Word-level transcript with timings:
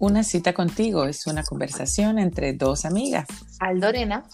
Una 0.00 0.24
cita 0.24 0.54
contigo 0.54 1.04
es 1.04 1.26
una 1.26 1.42
conversación 1.42 2.18
entre 2.18 2.54
dos 2.54 2.86
amigas. 2.86 3.26
Aldorena 3.58 4.24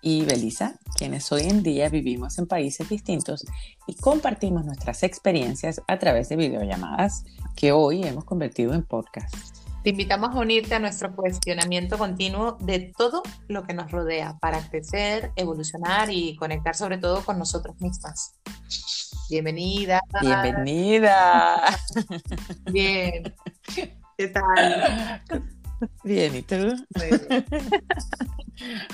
y 0.00 0.24
Belisa, 0.24 0.78
quienes 0.96 1.32
hoy 1.32 1.48
en 1.48 1.64
día 1.64 1.88
vivimos 1.88 2.38
en 2.38 2.46
países 2.46 2.88
distintos 2.88 3.44
y 3.88 3.96
compartimos 3.96 4.64
nuestras 4.64 5.02
experiencias 5.02 5.82
a 5.88 5.98
través 5.98 6.28
de 6.28 6.36
videollamadas 6.36 7.24
que 7.56 7.72
hoy 7.72 8.04
hemos 8.04 8.24
convertido 8.24 8.72
en 8.72 8.84
podcast. 8.84 9.34
Te 9.82 9.90
invitamos 9.90 10.36
a 10.36 10.38
unirte 10.38 10.76
a 10.76 10.78
nuestro 10.78 11.12
cuestionamiento 11.16 11.98
continuo 11.98 12.56
de 12.60 12.92
todo 12.96 13.24
lo 13.48 13.64
que 13.64 13.74
nos 13.74 13.90
rodea 13.90 14.38
para 14.38 14.60
crecer, 14.70 15.32
evolucionar 15.34 16.08
y 16.12 16.36
conectar 16.36 16.76
sobre 16.76 16.98
todo 16.98 17.24
con 17.24 17.36
nosotros 17.36 17.80
mismas. 17.80 18.38
Bienvenida. 19.28 20.00
Bienvenida. 20.22 21.76
Bien. 22.70 23.34
¿Qué 24.20 24.28
tal? 24.28 25.22
Bien, 26.04 26.36
¿y 26.36 26.42
tú? 26.42 26.54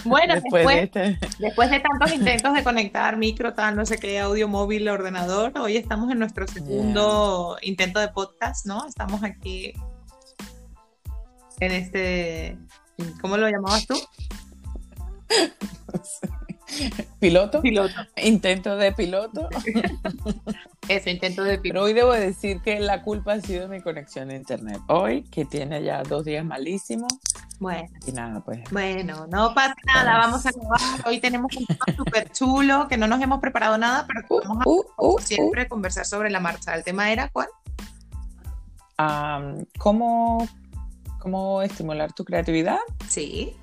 Bueno, 0.05 0.35
después, 0.35 0.65
este 0.71 1.19
después, 1.41 1.69
de 1.69 1.81
tantos 1.81 2.13
intentos 2.13 2.55
de 2.55 2.63
conectar 2.63 3.17
micro, 3.17 3.53
tal, 3.53 3.75
no 3.75 3.85
sé 3.85 3.99
qué, 3.99 4.21
audio 4.21 4.47
móvil, 4.47 4.89
ordenador, 4.89 5.59
hoy 5.59 5.77
estamos 5.77 6.09
en 6.13 6.21
nuestro 6.21 6.47
segundo 6.47 7.57
intento 7.63 7.99
de 7.99 8.07
podcast, 8.07 8.65
¿no? 8.67 8.87
Estamos 8.87 9.25
aquí 9.25 9.73
en 11.59 11.73
este, 11.73 12.57
¿cómo 13.21 13.37
lo 13.37 13.51
llamabas 13.51 13.89
tú? 13.89 13.97
¿Piloto? 17.21 17.63
Piloto. 17.63 17.95
Intento 18.17 18.77
de 18.77 18.93
piloto. 18.93 19.49
Eso, 20.89 21.11
intento 21.11 21.43
de 21.43 21.59
piloto. 21.59 21.63
Pero 21.63 21.83
hoy 21.85 21.93
debo 21.93 22.13
decir 22.13 22.61
que 22.61 22.81
la 22.81 23.03
culpa 23.03 23.35
ha 23.35 23.41
sido 23.41 23.69
mi 23.69 23.81
conexión 23.81 24.31
a 24.31 24.35
internet. 24.35 24.81
Hoy, 24.89 25.23
que 25.25 25.45
tiene 25.45 25.83
ya 25.83 26.03
dos 26.03 26.25
días 26.25 26.45
malísimos. 26.45 27.13
Bueno. 27.59 27.89
Y 28.07 28.13
nada, 28.13 28.41
pues. 28.41 28.61
Bueno, 28.71 29.27
no 29.29 29.55
pasa 29.55 29.75
nada, 29.87 30.19
vamos 30.19 30.45
a 30.47 30.51
acabar. 30.51 30.81
Hoy 31.07 31.21
tenemos 31.21 31.55
un 31.57 31.67
tema 31.67 31.85
súper 31.97 32.31
chulo, 32.31 32.87
que 32.89 32.97
no 32.97 33.07
nos 33.07 33.21
hemos 33.23 33.41
preparado 33.41 33.79
nada, 33.79 34.07
pero 34.07 34.21
uh, 34.29 34.41
vamos 34.47 34.67
a, 34.67 34.69
uh, 34.69 35.15
uh, 35.15 35.19
siempre, 35.21 35.69
conversar 35.69 36.05
sobre 36.05 36.31
la 36.31 36.41
marcha. 36.41 36.75
¿El 36.75 36.85
tema 36.85 37.11
era 37.11 37.29
cuál? 37.29 37.49
¿cómo, 39.79 40.49
¿Cómo 41.19 41.63
estimular 41.63 42.13
tu 42.13 42.25
creatividad? 42.25 42.79
Sí. 43.09 43.55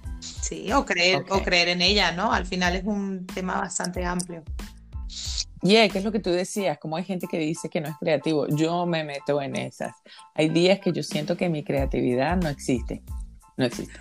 Sí, 0.41 0.71
o 0.71 0.85
creer, 0.85 1.25
o 1.29 1.41
creer 1.41 1.69
en 1.69 1.81
ella, 1.81 2.11
¿no? 2.11 2.31
Al 2.31 2.45
final 2.45 2.75
es 2.75 2.83
un 2.83 3.25
tema 3.27 3.59
bastante 3.59 4.05
amplio. 4.05 4.43
Y 5.61 5.69
yeah, 5.69 5.88
¿qué 5.88 5.99
es 5.99 6.03
lo 6.03 6.11
que 6.11 6.19
tú 6.19 6.29
decías? 6.29 6.77
Como 6.77 6.97
hay 6.97 7.05
gente 7.05 7.25
que 7.27 7.38
dice 7.38 7.69
que 7.69 7.79
no 7.79 7.88
es 7.88 7.95
creativo, 7.97 8.47
yo 8.47 8.85
me 8.85 9.03
meto 9.05 9.41
en 9.41 9.55
esas. 9.55 9.95
Hay 10.35 10.49
días 10.49 10.79
que 10.79 10.91
yo 10.91 11.03
siento 11.03 11.38
que 11.38 11.47
mi 11.47 11.63
creatividad 11.63 12.35
no 12.35 12.49
existe, 12.49 13.01
no 13.55 13.66
existe. 13.66 13.99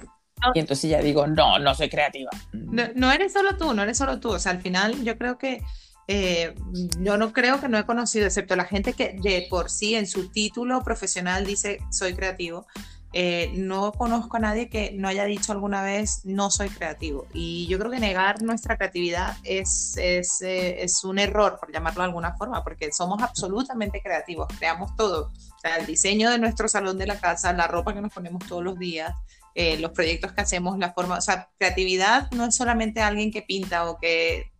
Y 0.54 0.58
entonces 0.58 0.90
ya 0.90 1.00
digo, 1.00 1.26
no, 1.28 1.60
no 1.60 1.74
soy 1.74 1.88
creativa. 1.88 2.30
No, 2.52 3.12
eres 3.12 3.32
solo 3.32 3.56
tú, 3.56 3.74
no 3.74 3.82
eres 3.82 3.96
solo 3.96 4.18
tú. 4.18 4.30
O 4.30 4.38
sea, 4.40 4.50
al 4.50 4.60
final 4.60 5.04
yo 5.04 5.16
creo 5.16 5.38
que, 5.38 5.62
eh, 6.08 6.54
yo 6.98 7.16
no 7.16 7.32
creo 7.32 7.60
que 7.60 7.68
no 7.68 7.78
he 7.78 7.86
conocido, 7.86 8.26
excepto 8.26 8.56
la 8.56 8.64
gente 8.64 8.92
que 8.92 9.16
de 9.22 9.46
por 9.48 9.70
sí 9.70 9.94
en 9.94 10.08
su 10.08 10.30
título 10.30 10.82
profesional 10.82 11.46
dice 11.46 11.78
soy 11.90 12.14
creativo. 12.14 12.66
Eh, 13.14 13.52
no 13.54 13.92
conozco 13.92 14.38
a 14.38 14.40
nadie 14.40 14.70
que 14.70 14.92
no 14.92 15.06
haya 15.06 15.26
dicho 15.26 15.52
alguna 15.52 15.82
vez 15.82 16.22
no 16.24 16.50
soy 16.50 16.70
creativo. 16.70 17.26
Y 17.34 17.66
yo 17.66 17.78
creo 17.78 17.90
que 17.90 18.00
negar 18.00 18.42
nuestra 18.42 18.78
creatividad 18.78 19.36
es, 19.44 19.96
es, 19.98 20.40
eh, 20.40 20.82
es, 20.82 21.04
un 21.04 21.18
error, 21.18 21.58
por 21.60 21.70
llamarlo 21.72 22.02
de 22.02 22.08
alguna 22.08 22.34
forma, 22.36 22.64
porque 22.64 22.90
somos 22.92 23.22
absolutamente 23.22 24.00
creativos, 24.00 24.48
creamos 24.58 24.96
todo. 24.96 25.30
O 25.30 25.58
sea, 25.60 25.76
el 25.76 25.86
diseño 25.86 26.30
de 26.30 26.38
nuestro 26.38 26.68
salón 26.68 26.96
de 26.96 27.06
la 27.06 27.20
casa, 27.20 27.52
la 27.52 27.66
ropa 27.66 27.92
que 27.92 28.00
nos 28.00 28.12
ponemos 28.12 28.46
todos 28.46 28.64
los 28.64 28.78
días, 28.78 29.14
eh, 29.54 29.76
los 29.78 29.90
proyectos 29.90 30.32
que 30.32 30.40
hacemos, 30.40 30.78
la 30.78 30.92
forma, 30.92 31.18
o 31.18 31.20
sea, 31.20 31.50
creatividad 31.58 32.30
no 32.30 32.46
es 32.46 32.56
solamente 32.56 33.02
alguien 33.02 33.30
que 33.30 33.42
pinta 33.42 33.90
o 33.90 33.98
que, 33.98 34.50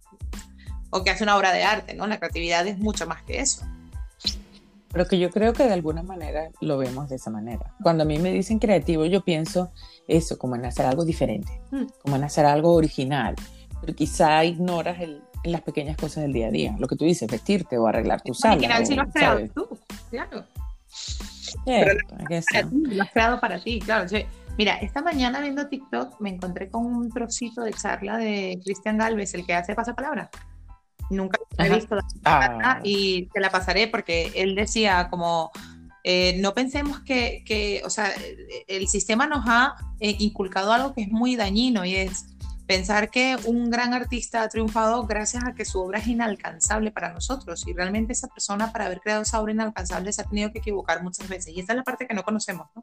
o 0.91 1.03
que 1.03 1.11
hace 1.11 1.25
una 1.25 1.39
obra 1.39 1.53
de 1.53 1.65
arte, 1.65 1.95
¿no? 1.95 2.07
La 2.07 2.19
creatividad 2.19 2.67
es 2.67 2.79
mucho 2.79 3.07
más 3.07 3.23
que 3.23 3.41
eso. 3.41 3.65
Pero 4.93 5.07
que 5.07 5.19
yo 5.19 5.31
creo 5.31 5.53
que 5.53 5.65
de 5.65 5.73
alguna 5.73 6.03
manera 6.03 6.51
lo 6.61 6.77
vemos 6.77 7.09
de 7.09 7.17
esa 7.17 7.31
manera. 7.31 7.75
Cuando 7.83 8.03
a 8.03 8.07
mí 8.07 8.19
me 8.19 8.31
dicen 8.31 8.59
creativo, 8.59 9.07
yo 9.07 9.25
pienso 9.25 9.73
eso, 10.07 10.39
como 10.39 10.57
en 10.57 10.67
hacer 10.67 10.87
algo 10.87 11.05
diferente, 11.05 11.61
mm. 11.71 11.85
como 12.03 12.17
en 12.17 12.25
hacer 12.25 12.45
algo 12.45 12.75
original. 12.75 13.35
Pero 13.81 13.95
quizá 13.95 14.45
ignoras 14.45 15.01
el, 15.01 15.23
las 15.45 15.63
pequeñas 15.63 15.97
cosas 15.97 16.25
del 16.25 16.33
día 16.35 16.49
a 16.49 16.51
día. 16.51 16.77
Lo 16.79 16.87
que 16.87 16.97
tú 16.97 17.05
dices, 17.05 17.31
vestirte 17.31 17.79
o 17.79 17.87
arreglar 17.87 18.21
tu 18.21 18.35
sala. 18.35 18.55
Original 18.55 18.87
si 18.87 18.95
lo 18.95 19.03
has 19.03 19.13
creado 19.13 19.49
tú, 19.55 19.69
claro. 20.11 20.45
Pero 21.65 21.95
lo, 22.73 23.03
has 23.03 23.11
creado 23.11 23.41
para 23.41 23.63
ti, 23.63 23.81
claro. 23.81 24.07
mira, 24.59 24.77
esta 24.77 25.03
mañana 25.03 25.41
viendo 25.41 25.69
TikTok 25.69 26.21
me 26.21 26.31
encontré 26.31 26.69
con 26.71 26.87
un 26.87 27.11
trocito 27.11 27.63
de 27.63 27.73
charla 27.73 28.19
de 28.19 28.61
Cristian 28.63 28.99
Galvez, 28.99 29.35
el 29.35 29.47
que 29.47 29.55
hace 29.55 29.75
pasapalabra 29.75 30.31
nunca 31.11 31.39
he 31.59 31.69
visto 31.69 31.97
ah. 32.25 32.81
y 32.83 33.27
te 33.27 33.41
la 33.41 33.51
pasaré 33.51 33.89
porque 33.89 34.33
él 34.35 34.55
decía 34.55 35.09
como 35.11 35.51
eh, 36.05 36.37
no 36.41 36.53
pensemos 36.53 37.01
que, 37.01 37.45
que, 37.47 37.83
o 37.85 37.91
sea, 37.91 38.13
el 38.67 38.89
sistema 38.89 39.27
nos 39.27 39.45
ha 39.47 39.77
eh, 40.01 40.17
inculcado 40.19 40.73
algo 40.73 40.95
que 40.95 41.03
es 41.03 41.09
muy 41.09 41.37
dañino 41.37 41.85
y 41.85 41.95
es 41.95 42.27
pensar 42.67 43.11
que 43.11 43.37
un 43.45 43.71
gran 43.71 43.93
artista 43.93 44.43
ha 44.43 44.49
triunfado 44.49 45.07
gracias 45.07 45.45
a 45.45 45.53
que 45.53 45.65
su 45.65 45.81
obra 45.81 45.99
es 45.99 46.07
inalcanzable 46.07 46.91
para 46.91 47.13
nosotros 47.13 47.67
y 47.67 47.73
realmente 47.73 48.15
esa 48.15 48.29
persona 48.29 48.73
para 48.73 48.87
haber 48.87 49.01
creado 49.01 49.23
esa 49.23 49.41
obra 49.41 49.53
inalcanzable 49.53 50.13
se 50.13 50.23
ha 50.23 50.25
tenido 50.25 50.53
que 50.53 50.59
equivocar 50.59 51.03
muchas 51.03 51.29
veces 51.29 51.55
y 51.55 51.61
esa 51.61 51.73
es 51.73 51.77
la 51.77 51.85
parte 51.85 52.07
que 52.07 52.15
no 52.15 52.23
conocemos, 52.23 52.69
¿no? 52.75 52.83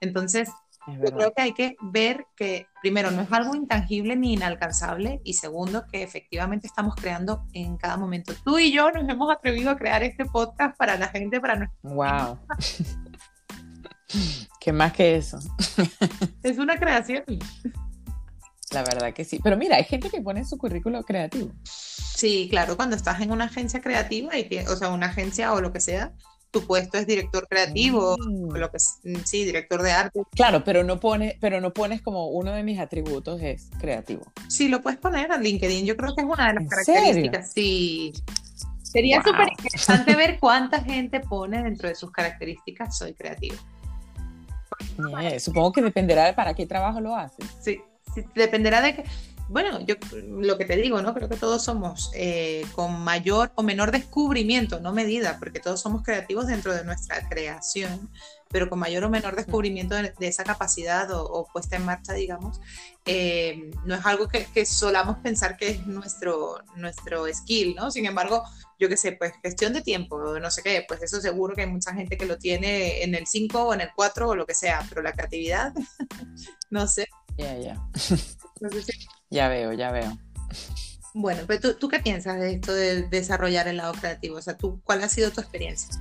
Entonces, 0.00 0.48
yo 0.86 1.16
creo 1.16 1.32
que 1.32 1.42
hay 1.42 1.52
que 1.52 1.76
ver 1.80 2.26
que, 2.36 2.66
primero, 2.80 3.10
no 3.10 3.22
es 3.22 3.32
algo 3.32 3.54
intangible 3.54 4.16
ni 4.16 4.34
inalcanzable, 4.34 5.20
y 5.24 5.34
segundo, 5.34 5.84
que 5.90 6.02
efectivamente 6.02 6.66
estamos 6.66 6.94
creando 6.94 7.44
en 7.52 7.76
cada 7.76 7.96
momento. 7.96 8.32
Tú 8.44 8.58
y 8.58 8.72
yo 8.72 8.90
nos 8.90 9.08
hemos 9.08 9.32
atrevido 9.32 9.70
a 9.70 9.76
crear 9.76 10.02
este 10.02 10.24
podcast 10.24 10.76
para 10.76 10.96
la 10.96 11.08
gente, 11.08 11.40
para 11.40 11.56
nuestra. 11.56 11.78
¡Wow! 11.82 12.38
¿Qué 14.60 14.72
más 14.72 14.92
que 14.92 15.16
eso? 15.16 15.38
es 16.42 16.58
una 16.58 16.78
creación. 16.78 17.24
La 18.72 18.82
verdad 18.82 19.12
que 19.12 19.24
sí. 19.24 19.40
Pero 19.42 19.56
mira, 19.56 19.76
hay 19.76 19.84
gente 19.84 20.10
que 20.10 20.20
pone 20.20 20.44
su 20.44 20.58
currículo 20.58 21.02
creativo. 21.04 21.52
Sí, 21.64 22.48
claro, 22.50 22.76
cuando 22.76 22.96
estás 22.96 23.20
en 23.20 23.30
una 23.30 23.44
agencia 23.44 23.80
creativa, 23.80 24.36
y 24.38 24.48
o 24.68 24.76
sea, 24.76 24.88
una 24.88 25.06
agencia 25.06 25.52
o 25.52 25.60
lo 25.60 25.72
que 25.72 25.80
sea, 25.80 26.12
tu 26.50 26.66
puesto 26.66 26.98
es 26.98 27.06
director 27.06 27.46
creativo, 27.48 28.16
mm. 28.18 28.56
lo 28.56 28.70
que 28.70 28.78
mm, 29.04 29.16
sí, 29.24 29.44
director 29.44 29.82
de 29.82 29.92
arte. 29.92 30.22
Claro, 30.34 30.64
pero 30.64 30.84
no 30.84 31.00
pones, 31.00 31.34
pero 31.40 31.60
no 31.60 31.72
pones 31.72 32.02
como 32.02 32.28
uno 32.28 32.52
de 32.52 32.62
mis 32.62 32.78
atributos 32.78 33.40
es 33.42 33.70
creativo. 33.78 34.22
Sí, 34.48 34.68
lo 34.68 34.80
puedes 34.80 34.98
poner 34.98 35.30
en 35.30 35.42
LinkedIn. 35.42 35.86
Yo 35.86 35.96
creo 35.96 36.14
que 36.14 36.22
es 36.22 36.26
una 36.26 36.48
de 36.48 36.54
las 36.54 36.68
características. 36.68 37.52
Sí. 37.52 38.12
Sería 38.82 39.22
súper 39.22 39.48
interesante 39.58 40.14
ver 40.14 40.38
cuánta 40.40 40.82
gente 40.82 41.20
pone 41.20 41.62
dentro 41.62 41.88
de 41.88 41.94
sus 41.94 42.10
características 42.10 42.96
soy 42.96 43.12
creativo. 43.12 43.56
supongo 45.38 45.72
que 45.72 45.82
dependerá 45.82 46.24
de 46.24 46.32
para 46.32 46.54
qué 46.54 46.66
trabajo 46.66 47.00
lo 47.00 47.14
haces. 47.14 47.44
Sí, 47.60 47.80
sí 48.14 48.24
dependerá 48.34 48.80
de 48.80 48.94
que 48.94 49.04
bueno, 49.48 49.80
yo 49.86 49.94
lo 50.26 50.58
que 50.58 50.64
te 50.64 50.76
digo, 50.76 51.00
¿no? 51.02 51.14
Creo 51.14 51.28
que 51.28 51.36
todos 51.36 51.62
somos 51.62 52.10
eh, 52.14 52.66
con 52.74 53.00
mayor 53.00 53.52
o 53.54 53.62
menor 53.62 53.92
descubrimiento, 53.92 54.80
no 54.80 54.92
medida, 54.92 55.38
porque 55.38 55.60
todos 55.60 55.80
somos 55.80 56.02
creativos 56.02 56.48
dentro 56.48 56.74
de 56.74 56.84
nuestra 56.84 57.28
creación, 57.28 58.10
pero 58.50 58.68
con 58.68 58.78
mayor 58.78 59.04
o 59.04 59.10
menor 59.10 59.36
descubrimiento 59.36 59.94
de, 59.94 60.12
esa 60.20 60.42
capacidad 60.42 61.08
o, 61.12 61.46
puesta 61.52 61.76
en 61.76 61.84
marcha, 61.84 62.12
digamos, 62.12 62.60
eh, 63.04 63.70
no 63.84 63.94
es 63.94 64.04
algo 64.04 64.26
que, 64.28 64.46
que, 64.46 64.66
solamos 64.66 65.18
pensar 65.18 65.56
que 65.56 65.70
es 65.70 65.86
nuestro, 65.86 66.58
nuestro 66.74 67.32
skill, 67.32 67.76
¿no? 67.76 67.90
Sin 67.92 68.06
embargo, 68.06 68.42
yo 68.78 68.88
qué 68.88 68.96
sé, 68.96 69.12
pues 69.12 69.32
gestión 69.42 69.72
de 69.72 69.82
tiempo, 69.82 70.38
no 70.38 70.50
sé 70.50 70.62
qué, 70.62 70.84
pues 70.86 71.02
eso 71.02 71.20
seguro 71.20 71.54
que 71.54 71.62
hay 71.62 71.68
mucha 71.68 71.94
gente 71.94 72.16
que 72.16 72.26
lo 72.26 72.38
tiene 72.38 73.02
en 73.02 73.14
el 73.14 73.26
5 73.26 73.62
o 73.62 73.74
en 73.74 73.80
el 73.80 73.90
4 73.94 74.28
o 74.28 74.34
lo 74.34 74.46
que 74.46 74.54
sea, 74.54 74.84
pero 74.88 75.02
la 75.02 75.12
creatividad, 75.12 75.72
no 76.70 76.86
sé. 76.86 77.06
Ya, 77.38 77.56
ya. 77.58 77.76
Ya 79.30 79.48
veo, 79.48 79.72
ya 79.72 79.90
veo. 79.90 80.16
Bueno, 81.14 81.42
pero 81.46 81.60
tú, 81.60 81.74
tú, 81.74 81.88
qué 81.88 82.00
piensas 82.00 82.38
de 82.38 82.52
esto 82.52 82.74
de 82.74 83.08
desarrollar 83.08 83.68
el 83.68 83.78
lado 83.78 83.94
creativo? 83.94 84.36
O 84.36 84.42
sea, 84.42 84.56
¿tú, 84.56 84.80
¿cuál 84.84 85.02
ha 85.02 85.08
sido 85.08 85.30
tu 85.30 85.40
experiencia? 85.40 85.98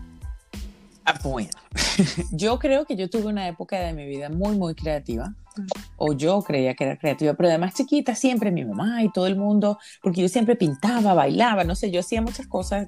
Ah, 1.06 1.20
bueno, 1.24 1.52
yo 2.32 2.58
creo 2.58 2.86
que 2.86 2.96
yo 2.96 3.10
tuve 3.10 3.28
una 3.28 3.48
época 3.48 3.80
de 3.80 3.94
mi 3.94 4.08
vida 4.08 4.30
muy, 4.30 4.58
muy 4.58 4.74
creativa, 4.74 5.30
mm. 5.56 5.68
o 5.98 6.14
yo 6.14 6.42
creía 6.42 6.74
que 6.74 6.84
era 6.84 6.98
creativa, 6.98 7.36
pero 7.36 7.50
además 7.50 7.76
chiquita 7.76 8.16
siempre 8.16 8.52
mi 8.52 8.66
mamá 8.66 9.04
y 9.04 9.12
todo 9.12 9.28
el 9.28 9.36
mundo, 9.36 9.78
porque 10.02 10.22
yo 10.22 10.30
siempre 10.30 10.56
pintaba, 10.56 11.14
bailaba, 11.14 11.64
no 11.64 11.76
sé, 11.76 11.92
yo 11.92 12.00
hacía 12.00 12.22
muchas 12.22 12.48
cosas 12.48 12.88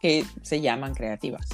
que 0.00 0.24
se 0.42 0.60
llaman 0.60 0.94
creativas. 0.94 1.46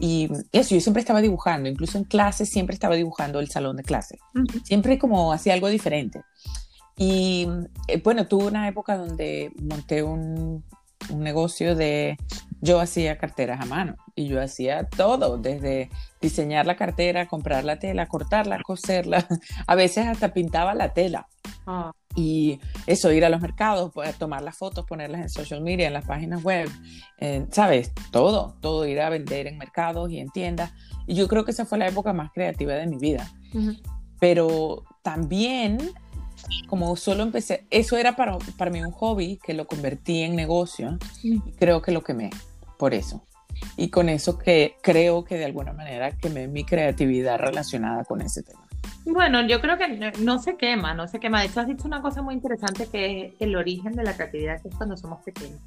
Y 0.00 0.28
eso, 0.50 0.74
yo 0.74 0.80
siempre 0.80 1.00
estaba 1.00 1.20
dibujando, 1.20 1.68
incluso 1.68 1.98
en 1.98 2.04
clase 2.04 2.46
siempre 2.46 2.74
estaba 2.74 2.96
dibujando 2.96 3.38
el 3.38 3.50
salón 3.50 3.76
de 3.76 3.84
clase, 3.84 4.18
siempre 4.64 4.98
como 4.98 5.32
hacía 5.32 5.54
algo 5.54 5.68
diferente. 5.68 6.22
Y 6.96 7.48
eh, 7.88 8.00
bueno, 8.02 8.26
tuve 8.26 8.46
una 8.46 8.68
época 8.68 8.96
donde 8.96 9.52
monté 9.60 10.02
un, 10.02 10.64
un 11.10 11.20
negocio 11.20 11.74
de, 11.74 12.16
yo 12.60 12.80
hacía 12.80 13.18
carteras 13.18 13.60
a 13.60 13.66
mano 13.66 13.96
y 14.14 14.26
yo 14.26 14.40
hacía 14.40 14.88
todo, 14.88 15.36
desde 15.38 15.90
diseñar 16.20 16.66
la 16.66 16.76
cartera, 16.76 17.26
comprar 17.26 17.64
la 17.64 17.78
tela, 17.78 18.06
cortarla, 18.06 18.60
coserla, 18.62 19.26
a 19.66 19.74
veces 19.74 20.06
hasta 20.06 20.32
pintaba 20.32 20.74
la 20.74 20.92
tela. 20.92 21.28
Ah. 21.66 21.92
Y 22.16 22.60
eso, 22.86 23.12
ir 23.12 23.24
a 23.24 23.28
los 23.28 23.40
mercados, 23.40 23.90
pues, 23.92 24.16
tomar 24.16 24.42
las 24.42 24.56
fotos, 24.56 24.86
ponerlas 24.86 25.20
en 25.20 25.28
social 25.28 25.60
media, 25.60 25.88
en 25.88 25.92
las 25.92 26.04
páginas 26.04 26.44
web, 26.44 26.70
¿sabes? 27.50 27.92
Todo, 28.12 28.56
todo, 28.60 28.86
ir 28.86 29.00
a 29.00 29.08
vender 29.08 29.48
en 29.48 29.58
mercados 29.58 30.10
y 30.12 30.20
en 30.20 30.30
tiendas. 30.30 30.72
Y 31.08 31.16
yo 31.16 31.26
creo 31.26 31.44
que 31.44 31.50
esa 31.50 31.66
fue 31.66 31.76
la 31.76 31.88
época 31.88 32.12
más 32.12 32.30
creativa 32.32 32.74
de 32.74 32.86
mi 32.86 32.98
vida. 32.98 33.32
Pero 34.20 34.84
también, 35.02 35.78
como 36.66 36.94
solo 36.96 37.22
empecé, 37.22 37.66
eso 37.70 37.96
era 37.96 38.16
para, 38.16 38.36
para 38.56 38.70
mí 38.70 38.82
un 38.82 38.92
hobby 38.92 39.38
que 39.42 39.54
lo 39.54 39.66
convertí 39.66 40.22
en 40.22 40.36
negocio. 40.36 40.98
Y 41.22 41.40
creo 41.52 41.82
que 41.82 41.92
lo 41.92 42.02
quemé 42.02 42.30
por 42.78 42.94
eso. 42.94 43.24
Y 43.76 43.88
con 43.88 44.08
eso 44.08 44.38
que 44.38 44.76
creo 44.82 45.24
que 45.24 45.36
de 45.36 45.44
alguna 45.44 45.72
manera 45.72 46.12
quemé 46.12 46.48
mi 46.48 46.64
creatividad 46.64 47.38
relacionada 47.38 48.04
con 48.04 48.20
ese 48.20 48.42
tema. 48.42 48.66
Bueno, 49.04 49.46
yo 49.46 49.60
creo 49.60 49.76
que 49.76 50.12
no, 50.20 50.38
se 50.38 50.56
quema, 50.56 50.94
no 50.94 51.06
se 51.08 51.20
quema. 51.20 51.40
De 51.40 51.46
hecho, 51.46 51.60
has 51.60 51.66
dicho 51.66 51.86
una 51.86 52.00
cosa 52.00 52.22
muy 52.22 52.34
interesante 52.34 52.86
que 52.86 53.26
es 53.26 53.34
el 53.40 53.54
origen 53.54 53.92
de 53.92 54.02
la 54.02 54.14
creatividad, 54.14 54.62
que 54.62 54.68
es 54.68 54.74
cuando 54.74 54.96
somos 54.96 55.22
pequeños. 55.22 55.60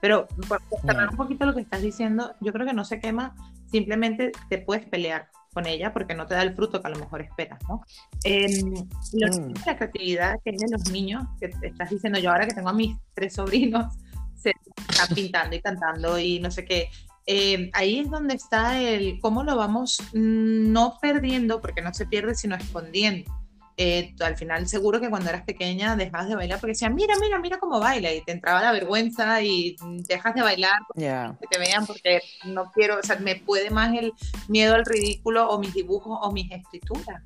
Pero 0.00 0.26
por 0.48 0.62
cerrar 0.80 1.10
un 1.10 1.16
poquito 1.16 1.44
lo 1.44 1.54
que 1.54 1.60
estás 1.60 1.82
diciendo, 1.82 2.34
yo 2.40 2.52
creo 2.52 2.66
que 2.66 2.72
no 2.72 2.84
se 2.84 3.00
quema, 3.00 3.34
simplemente 3.70 4.32
te 4.48 4.58
puedes 4.58 4.86
pelear 4.86 5.28
con 5.52 5.66
ella 5.66 5.92
porque 5.92 6.14
no 6.14 6.26
te 6.26 6.34
da 6.34 6.42
el 6.42 6.54
fruto 6.54 6.80
que 6.80 6.86
a 6.86 6.90
lo 6.90 6.98
mejor 6.98 7.22
esperas, 7.22 7.60
¿no? 7.68 7.82
Mm. 8.24 9.54
La 9.66 9.76
creatividad 9.76 10.40
que 10.44 10.50
es 10.50 10.58
de 10.58 10.70
los 10.70 10.90
niños, 10.90 11.24
que 11.40 11.48
te 11.48 11.68
estás 11.68 11.90
diciendo 11.90 12.18
yo 12.18 12.30
ahora 12.30 12.46
que 12.46 12.54
tengo 12.54 12.68
a 12.68 12.74
mis 12.74 12.96
tres 13.14 13.34
sobrinos, 13.34 13.94
se 14.36 14.52
están 14.88 15.14
pintando 15.14 15.56
y 15.56 15.60
cantando 15.60 16.18
y 16.18 16.40
no 16.40 16.50
sé 16.50 16.64
qué, 16.64 16.88
eh, 17.26 17.70
ahí 17.74 18.00
es 18.00 18.10
donde 18.10 18.34
está 18.34 18.80
el 18.80 19.20
cómo 19.20 19.44
lo 19.44 19.56
vamos 19.56 20.00
mm, 20.12 20.72
no 20.72 20.98
perdiendo, 21.00 21.60
porque 21.60 21.82
no 21.82 21.92
se 21.94 22.06
pierde, 22.06 22.34
sino 22.34 22.56
escondiendo. 22.56 23.39
Eh, 23.76 24.14
al 24.20 24.36
final 24.36 24.68
seguro 24.68 25.00
que 25.00 25.08
cuando 25.08 25.30
eras 25.30 25.42
pequeña 25.42 25.96
dejabas 25.96 26.28
de 26.28 26.36
bailar 26.36 26.60
porque 26.60 26.72
decían, 26.72 26.94
mira, 26.94 27.14
mira, 27.20 27.38
mira 27.38 27.58
cómo 27.58 27.80
baila 27.80 28.12
y 28.12 28.22
te 28.22 28.32
entraba 28.32 28.60
la 28.60 28.72
vergüenza 28.72 29.40
y 29.42 29.76
dejas 30.06 30.34
de 30.34 30.42
bailar 30.42 30.78
porque 30.86 31.46
te 31.50 31.58
vean 31.58 31.86
porque 31.86 32.20
no 32.44 32.70
quiero, 32.72 32.98
o 32.98 33.02
sea, 33.02 33.16
me 33.16 33.36
puede 33.36 33.70
más 33.70 33.94
el 33.96 34.12
miedo 34.48 34.74
al 34.74 34.84
ridículo 34.84 35.48
o 35.48 35.58
mis 35.58 35.72
dibujos 35.72 36.18
o 36.20 36.30
mis 36.32 36.50
escrituras. 36.50 37.22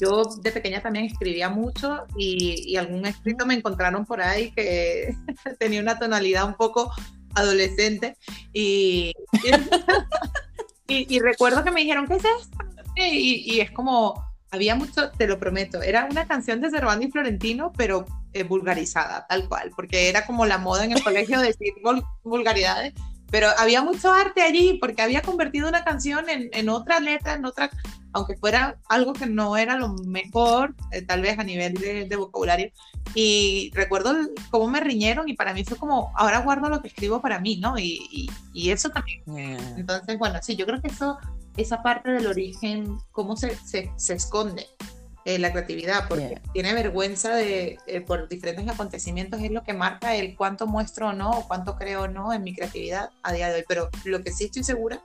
Yo 0.00 0.22
de 0.24 0.52
pequeña 0.52 0.80
también 0.80 1.06
escribía 1.06 1.48
mucho 1.48 2.06
y, 2.16 2.72
y 2.72 2.76
algún 2.76 3.04
escrito 3.06 3.44
me 3.44 3.54
encontraron 3.54 4.06
por 4.06 4.22
ahí 4.22 4.52
que 4.52 5.14
tenía 5.58 5.80
una 5.80 5.98
tonalidad 5.98 6.46
un 6.46 6.54
poco 6.54 6.92
adolescente 7.34 8.16
y, 8.52 9.12
y, 10.88 11.18
recuerdo 11.20 11.62
que 11.62 11.70
me 11.70 11.80
dijeron, 11.80 12.06
¿qué 12.06 12.14
es 12.14 12.24
esto? 12.24 12.58
Y, 12.96 13.60
es 13.60 13.70
como, 13.70 14.29
había 14.50 14.74
mucho, 14.74 15.10
te 15.10 15.26
lo 15.26 15.38
prometo, 15.38 15.82
era 15.82 16.08
una 16.10 16.26
canción 16.26 16.60
de 16.60 16.70
Cervantes 16.70 17.08
y 17.08 17.12
Florentino, 17.12 17.72
pero 17.76 18.06
eh, 18.32 18.42
vulgarizada, 18.42 19.26
tal 19.28 19.48
cual, 19.48 19.70
porque 19.74 20.08
era 20.08 20.26
como 20.26 20.46
la 20.46 20.58
moda 20.58 20.84
en 20.84 20.92
el 20.92 21.02
colegio 21.02 21.40
decir 21.40 21.74
vulgaridades 22.22 22.94
pero 23.30 23.48
había 23.58 23.82
mucho 23.82 24.12
arte 24.12 24.42
allí 24.42 24.78
porque 24.80 25.02
había 25.02 25.22
convertido 25.22 25.68
una 25.68 25.84
canción 25.84 26.28
en, 26.28 26.50
en 26.52 26.68
otra 26.68 27.00
letra, 27.00 27.34
en 27.34 27.44
otra, 27.44 27.70
aunque 28.12 28.36
fuera 28.36 28.78
algo 28.88 29.12
que 29.12 29.26
no 29.26 29.56
era 29.56 29.76
lo 29.76 29.94
mejor, 30.04 30.74
eh, 30.92 31.02
tal 31.02 31.22
vez 31.22 31.38
a 31.38 31.44
nivel 31.44 31.74
de, 31.74 32.16
vocabulario. 32.16 32.70
Y 33.14 33.70
recuerdo 33.74 34.14
cómo 34.50 34.68
me 34.68 34.80
riñeron 34.80 35.28
y 35.28 35.34
para 35.34 35.54
mí 35.54 35.64
fue 35.64 35.76
como, 35.76 36.12
ahora 36.16 36.40
guardo 36.40 36.68
lo 36.68 36.80
que 36.80 36.88
escribo 36.88 37.20
para 37.20 37.40
mí, 37.40 37.56
¿no? 37.56 37.78
Y, 37.78 38.28
y, 38.52 38.70
eso 38.70 38.90
también. 38.90 39.22
Entonces, 39.76 40.18
bueno, 40.18 40.38
sí, 40.42 40.56
yo 40.56 40.66
creo 40.66 40.80
que 40.80 40.88
eso, 40.88 41.18
esa 41.56 41.82
parte 41.82 42.10
del 42.10 42.26
origen, 42.26 42.98
cómo 43.10 43.36
se, 43.36 43.56
se, 43.56 43.90
se 43.96 44.14
esconde 44.14 44.66
eh, 45.26 45.38
la 45.38 45.52
creatividad, 45.52 46.08
porque 46.08 46.40
tiene 46.54 46.72
vergüenza 46.72 47.34
de, 47.34 47.78
eh, 47.86 48.00
por 48.00 48.26
diferentes 48.28 48.66
acontecimientos, 48.66 49.42
es 49.42 49.50
lo 49.50 49.62
que 49.62 49.74
marca 49.74 50.16
el 50.16 50.34
cuánto 50.34 50.66
muestro 50.66 51.08
o 51.08 51.12
no, 51.12 51.30
o 51.30 51.46
cuánto 51.46 51.76
creo 51.76 52.02
o 52.02 52.08
no 52.08 52.32
en 52.32 52.42
mi 52.42 52.54
creatividad 52.54 53.10
a 53.22 53.32
día 53.32 53.48
de 53.48 53.56
hoy. 53.56 53.64
Pero 53.68 53.90
lo 54.04 54.22
que 54.22 54.32
sí 54.32 54.44
estoy 54.46 54.64
segura, 54.64 55.02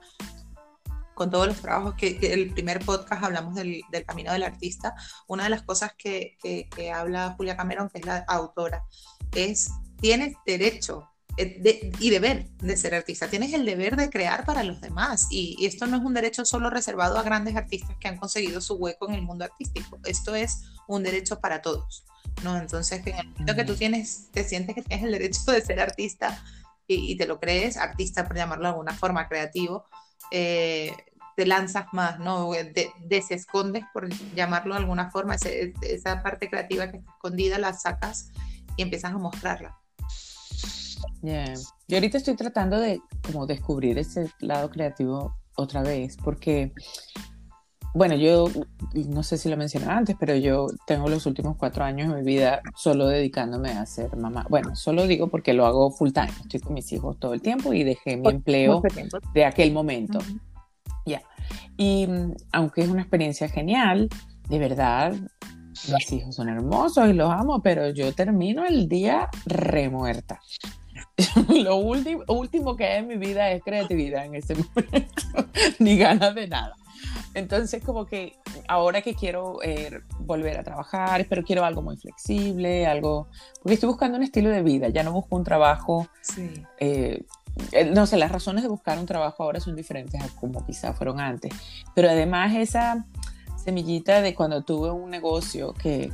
con 1.16 1.30
todos 1.30 1.46
los 1.46 1.62
trabajos 1.62 1.94
que, 1.94 2.18
el 2.20 2.52
primer 2.52 2.84
podcast 2.84 3.24
hablamos 3.24 3.54
del, 3.54 3.80
del, 3.90 4.04
camino 4.04 4.32
del 4.32 4.42
artista, 4.42 4.94
una 5.26 5.44
de 5.44 5.50
las 5.50 5.62
cosas 5.62 5.94
que, 5.96 6.36
que, 6.42 6.68
que 6.68 6.92
habla 6.92 7.34
Julia 7.36 7.56
Cameron, 7.56 7.88
que 7.88 8.00
es 8.00 8.04
la 8.04 8.18
autora, 8.28 8.84
es 9.34 9.70
tienes 9.98 10.36
derecho 10.44 11.08
eh, 11.38 11.90
y 12.00 12.10
deber 12.10 12.48
de 12.58 12.76
ser 12.76 12.94
artista. 12.94 13.28
Tienes 13.28 13.54
el 13.54 13.64
deber 13.64 13.96
de 13.96 14.10
crear 14.10 14.44
para 14.44 14.62
los 14.62 14.80
demás. 14.80 15.26
Y, 15.30 15.64
esto 15.66 15.86
no 15.86 15.96
es 15.96 16.02
un 16.02 16.14
derecho 16.14 16.44
solo 16.44 16.70
reservado 16.70 17.18
a 17.18 17.22
grandes 17.22 17.56
artistas 17.56 17.96
que 17.98 18.08
han 18.08 18.18
conseguido 18.18 18.60
su 18.60 18.74
hueco 18.74 19.08
en 19.08 19.14
el 19.14 19.22
mundo 19.22 19.44
artístico. 19.44 19.98
Esto 20.04 20.34
es 20.34 20.64
un 20.86 21.02
derecho 21.02 21.40
para 21.40 21.62
todos. 21.62 22.04
¿no? 22.42 22.56
Entonces, 22.58 23.06
en 23.06 23.18
el 23.18 23.28
momento 23.28 23.54
que 23.54 23.64
tú 23.64 23.74
tienes, 23.74 24.28
te 24.32 24.44
sientes 24.44 24.74
que 24.74 24.82
tienes 24.82 25.04
el 25.06 25.12
derecho 25.12 25.50
de 25.50 25.62
ser 25.62 25.80
artista 25.80 26.42
y, 26.86 27.16
te 27.16 27.26
lo 27.26 27.40
crees, 27.40 27.76
artista 27.76 28.26
por 28.26 28.36
llamarlo 28.36 28.64
de 28.64 28.70
alguna 28.70 28.94
forma, 28.94 29.28
creativo, 29.28 29.84
eh, 30.30 30.92
te 31.36 31.46
lanzas 31.46 31.86
más, 31.92 32.18
¿no? 32.18 32.50
De, 32.50 32.90
desescondes, 33.04 33.84
por 33.92 34.08
llamarlo 34.34 34.74
de 34.74 34.80
alguna 34.80 35.10
forma, 35.10 35.34
esa 35.34 36.22
parte 36.22 36.48
creativa 36.48 36.90
que 36.90 36.98
está 36.98 37.12
escondida 37.12 37.58
la 37.58 37.72
sacas 37.74 38.30
y 38.76 38.82
empiezas 38.82 39.12
a 39.12 39.18
mostrarla. 39.18 39.78
Yo 41.22 41.96
ahorita 41.96 42.18
estoy 42.18 42.36
tratando 42.36 42.78
de 42.78 43.00
como 43.22 43.46
descubrir 43.46 43.98
ese 43.98 44.30
lado 44.40 44.70
creativo 44.70 45.36
otra 45.56 45.82
vez, 45.82 46.16
porque, 46.16 46.72
bueno, 47.96 48.14
yo 48.14 48.50
no 48.92 49.22
sé 49.22 49.38
si 49.38 49.48
lo 49.48 49.56
mencioné 49.56 49.86
antes, 49.86 50.16
pero 50.20 50.36
yo 50.36 50.66
tengo 50.86 51.08
los 51.08 51.24
últimos 51.24 51.56
cuatro 51.56 51.82
años 51.82 52.10
de 52.10 52.16
mi 52.16 52.26
vida 52.26 52.60
solo 52.76 53.06
dedicándome 53.06 53.70
a 53.70 53.86
ser 53.86 54.14
mamá. 54.18 54.44
Bueno, 54.50 54.76
solo 54.76 55.06
digo 55.06 55.28
porque 55.28 55.54
lo 55.54 55.64
hago 55.64 55.90
full 55.90 56.10
time, 56.10 56.28
estoy 56.42 56.60
con 56.60 56.74
mis 56.74 56.92
hijos 56.92 57.18
todo 57.18 57.32
el 57.32 57.40
tiempo 57.40 57.72
y 57.72 57.84
dejé 57.84 58.18
mi 58.18 58.28
empleo 58.28 58.82
de 59.32 59.44
aquel 59.46 59.72
momento. 59.72 60.18
Ya. 61.06 61.22
Y 61.78 62.06
mm, 62.06 62.34
aunque 62.52 62.82
es 62.82 62.88
una 62.88 63.00
experiencia 63.00 63.48
genial, 63.48 64.10
de 64.50 64.58
verdad, 64.58 65.14
mis 65.88 66.12
hijos 66.12 66.34
son 66.34 66.50
hermosos 66.50 67.08
y 67.08 67.14
los 67.14 67.30
amo, 67.30 67.62
pero 67.62 67.88
yo 67.88 68.12
termino 68.12 68.66
el 68.66 68.90
día 68.90 69.30
remuerta. 69.46 70.38
lo 71.48 71.76
último, 71.76 72.24
último 72.28 72.76
que 72.76 72.84
hay 72.84 72.98
en 72.98 73.06
mi 73.06 73.16
vida 73.16 73.50
es 73.52 73.62
creatividad 73.62 74.26
en 74.26 74.34
ese 74.34 74.54
momento, 74.54 75.22
ni 75.78 75.96
ganas 75.96 76.34
de 76.34 76.46
nada. 76.46 76.74
Entonces, 77.36 77.84
como 77.84 78.06
que 78.06 78.36
ahora 78.66 79.02
que 79.02 79.14
quiero 79.14 79.62
eh, 79.62 80.00
volver 80.20 80.58
a 80.58 80.64
trabajar, 80.64 81.26
pero 81.28 81.42
quiero 81.44 81.64
algo 81.64 81.82
muy 81.82 81.96
flexible, 81.96 82.86
algo, 82.86 83.28
porque 83.62 83.74
estoy 83.74 83.88
buscando 83.88 84.16
un 84.16 84.24
estilo 84.24 84.50
de 84.50 84.62
vida, 84.62 84.88
ya 84.88 85.02
no 85.02 85.12
busco 85.12 85.36
un 85.36 85.44
trabajo. 85.44 86.08
Eh, 86.78 87.22
eh, 87.72 87.84
no 87.94 88.06
sé, 88.06 88.16
las 88.16 88.32
razones 88.32 88.62
de 88.62 88.68
buscar 88.68 88.98
un 88.98 89.06
trabajo 89.06 89.42
ahora 89.42 89.60
son 89.60 89.76
diferentes 89.76 90.20
a 90.20 90.28
como 90.40 90.64
quizá 90.66 90.92
fueron 90.92 91.20
antes, 91.20 91.52
pero 91.94 92.08
además 92.08 92.54
esa 92.56 93.06
semillita 93.56 94.20
de 94.20 94.34
cuando 94.34 94.62
tuve 94.62 94.90
un 94.90 95.10
negocio 95.10 95.74
que 95.74 96.12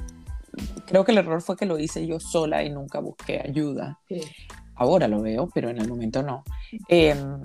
creo 0.87 1.05
que 1.05 1.12
el 1.12 1.19
error 1.19 1.41
fue 1.41 1.57
que 1.57 1.67
lo 1.67 1.79
hice 1.79 2.07
yo 2.07 2.21
sola 2.21 2.62
y 2.62 2.71
nunca 2.71 3.00
busqué 3.00 3.41
ayuda. 3.41 3.99
Sí 4.09 4.21
ahora 4.83 5.09
lo 5.09 5.21
veo, 5.21 5.49
pero 5.52 5.71
en 5.71 5.79
el 5.79 5.88
momento 5.88 6.23
no. 6.23 6.45
Em, 6.88 7.43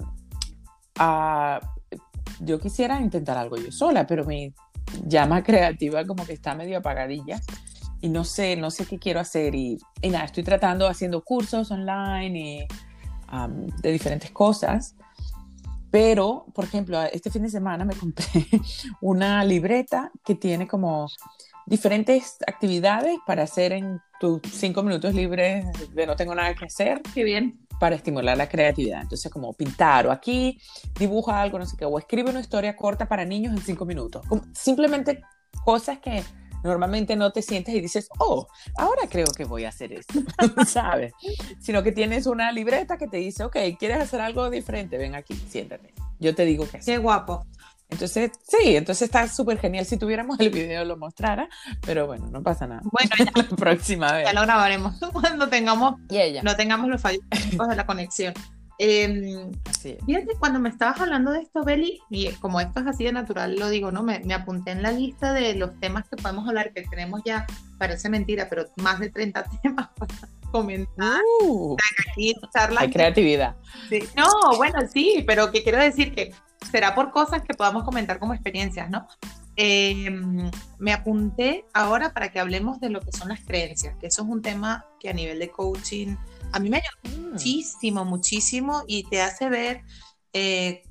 ah, 0.97 1.59
yo 2.39 2.59
quisiera 2.59 2.99
intentar 3.01 3.37
algo 3.37 3.57
yo 3.57 3.71
sola, 3.71 4.05
pero 4.05 4.25
mi 4.25 4.53
llama 5.05 5.43
creativa 5.43 6.05
como 6.05 6.25
que 6.25 6.33
está 6.33 6.55
medio 6.55 6.77
apagadilla 6.77 7.39
y 8.01 8.09
no 8.09 8.23
sé, 8.23 8.55
no 8.55 8.69
sé 8.71 8.85
qué 8.85 8.99
quiero 8.99 9.19
hacer 9.19 9.55
y, 9.55 9.77
nada, 10.03 10.25
estoy 10.25 10.43
tratando, 10.43 10.87
haciendo 10.87 11.23
cursos 11.23 11.71
online 11.71 12.39
y 12.39 12.67
de 13.81 13.91
diferentes 13.91 14.31
cosas. 14.31 14.95
Pero, 15.89 16.45
por 16.53 16.65
ejemplo, 16.65 17.01
este 17.01 17.31
fin 17.31 17.43
de 17.43 17.49
semana 17.49 17.85
me 17.85 17.95
compré 17.95 18.25
una 19.01 19.43
libreta 19.43 20.11
que 20.23 20.35
tiene 20.35 20.67
como 20.67 21.07
diferentes 21.65 22.37
actividades 22.45 23.17
para 23.25 23.43
hacer 23.43 23.71
en 23.71 23.99
tus 24.19 24.41
cinco 24.51 24.83
minutos 24.83 25.13
libres 25.13 25.65
de 25.93 26.05
no 26.05 26.15
tengo 26.15 26.35
nada 26.35 26.53
que 26.55 26.65
hacer. 26.65 27.01
Qué 27.13 27.23
bien. 27.23 27.66
Para 27.79 27.95
estimular 27.95 28.37
la 28.37 28.49
creatividad. 28.49 29.01
Entonces, 29.01 29.31
como 29.31 29.53
pintar 29.53 30.07
o 30.07 30.11
aquí 30.11 30.59
dibuja 30.97 31.41
algo, 31.41 31.59
no 31.59 31.65
sé 31.65 31.77
qué, 31.77 31.85
o 31.85 31.97
escribe 31.99 32.29
una 32.29 32.39
historia 32.39 32.75
corta 32.75 33.07
para 33.07 33.25
niños 33.25 33.53
en 33.53 33.61
cinco 33.61 33.85
minutos. 33.85 34.25
simplemente 34.53 35.21
cosas 35.63 35.99
que 35.99 36.23
normalmente 36.63 37.15
no 37.15 37.31
te 37.31 37.41
sientes 37.41 37.73
y 37.73 37.81
dices, 37.81 38.09
oh, 38.19 38.47
ahora 38.77 39.03
creo 39.09 39.27
que 39.35 39.45
voy 39.45 39.65
a 39.65 39.69
hacer 39.69 39.93
esto, 39.93 40.19
¿sabes? 40.67 41.13
Sino 41.59 41.83
que 41.83 41.91
tienes 41.91 42.25
una 42.27 42.51
libreta 42.51 42.97
que 42.97 43.07
te 43.07 43.17
dice, 43.17 43.43
ok, 43.43 43.57
¿quieres 43.77 43.99
hacer 43.99 44.21
algo 44.21 44.49
diferente? 44.49 44.97
Ven 44.97 45.15
aquí, 45.15 45.35
siéntate. 45.35 45.93
Yo 46.19 46.33
te 46.35 46.45
digo 46.45 46.67
que. 46.67 46.79
Qué 46.79 46.97
guapo. 46.97 47.45
Entonces, 47.89 48.31
sí, 48.47 48.75
entonces 48.75 49.03
está 49.03 49.27
súper 49.27 49.59
genial. 49.59 49.85
Si 49.85 49.97
tuviéramos 49.97 50.39
el 50.39 50.49
video 50.49 50.83
lo 50.83 50.97
mostrara, 50.97 51.47
pero 51.85 52.05
bueno, 52.05 52.27
no 52.27 52.43
pasa 52.43 52.67
nada. 52.67 52.81
Bueno, 52.83 53.09
ya, 53.17 53.25
la 53.33 53.55
próxima 53.55 54.11
vez. 54.13 54.25
Ya 54.25 54.33
lo 54.33 54.41
grabaremos 54.41 54.95
cuando 55.13 55.47
tengamos, 55.47 55.95
no 56.43 56.55
tengamos 56.55 56.89
los 56.89 57.01
fallos 57.01 57.21
de 57.31 57.75
la 57.75 57.85
conexión. 57.85 58.33
Eh, 58.79 59.49
fíjate, 60.05 60.35
cuando 60.37 60.59
me 60.59 60.69
estabas 60.69 61.01
hablando 61.01 61.31
de 61.31 61.41
esto, 61.41 61.63
Beli, 61.63 61.99
y 62.11 62.29
como 62.33 62.61
esto 62.61 62.81
es 62.81 62.87
así 62.87 63.05
de 63.05 63.11
natural, 63.11 63.55
lo 63.55 63.69
digo, 63.69 63.91
¿no? 63.91 64.03
Me, 64.03 64.19
me, 64.19 64.35
apunté 64.35 64.71
en 64.71 64.83
la 64.83 64.91
lista 64.91 65.33
de 65.33 65.55
los 65.55 65.79
temas 65.79 66.07
que 66.07 66.15
podemos 66.15 66.47
hablar, 66.47 66.71
que 66.73 66.83
tenemos 66.83 67.21
ya, 67.25 67.47
parece 67.79 68.07
mentira, 68.09 68.47
pero 68.49 68.67
más 68.75 68.99
de 68.99 69.09
30 69.09 69.45
temas 69.63 69.89
para 69.97 70.13
comentar. 70.51 71.21
Uh, 71.41 71.75
hay 72.77 72.89
creatividad. 72.91 73.55
No, 74.15 74.57
bueno, 74.57 74.79
sí, 74.91 75.23
pero 75.25 75.51
que 75.51 75.63
quiero 75.63 75.79
decir 75.79 76.13
que 76.13 76.33
será 76.71 76.95
por 76.95 77.11
cosas 77.11 77.41
que 77.41 77.53
podamos 77.53 77.83
comentar 77.83 78.19
como 78.19 78.33
experiencias, 78.33 78.89
¿no? 78.89 79.07
Em, 79.55 80.51
me 80.77 80.93
apunté 80.93 81.65
ahora 81.73 82.13
para 82.13 82.29
que 82.31 82.39
hablemos 82.39 82.79
de 82.79 82.89
lo 82.89 83.01
que 83.01 83.11
son 83.11 83.29
las 83.29 83.41
creencias, 83.41 83.95
que 83.97 84.07
eso 84.07 84.21
es 84.21 84.27
un 84.29 84.41
tema 84.41 84.85
que 84.99 85.09
a 85.09 85.13
nivel 85.13 85.39
de 85.39 85.49
coaching 85.49 86.15
a 86.51 86.59
mí 86.59 86.69
me 86.69 86.77
ayuda 86.77 87.17
mm. 87.17 87.31
muchísimo, 87.31 88.05
muchísimo 88.05 88.83
y 88.87 89.03
te 89.03 89.21
hace 89.21 89.49
ver 89.49 89.83
eh, 90.33 90.83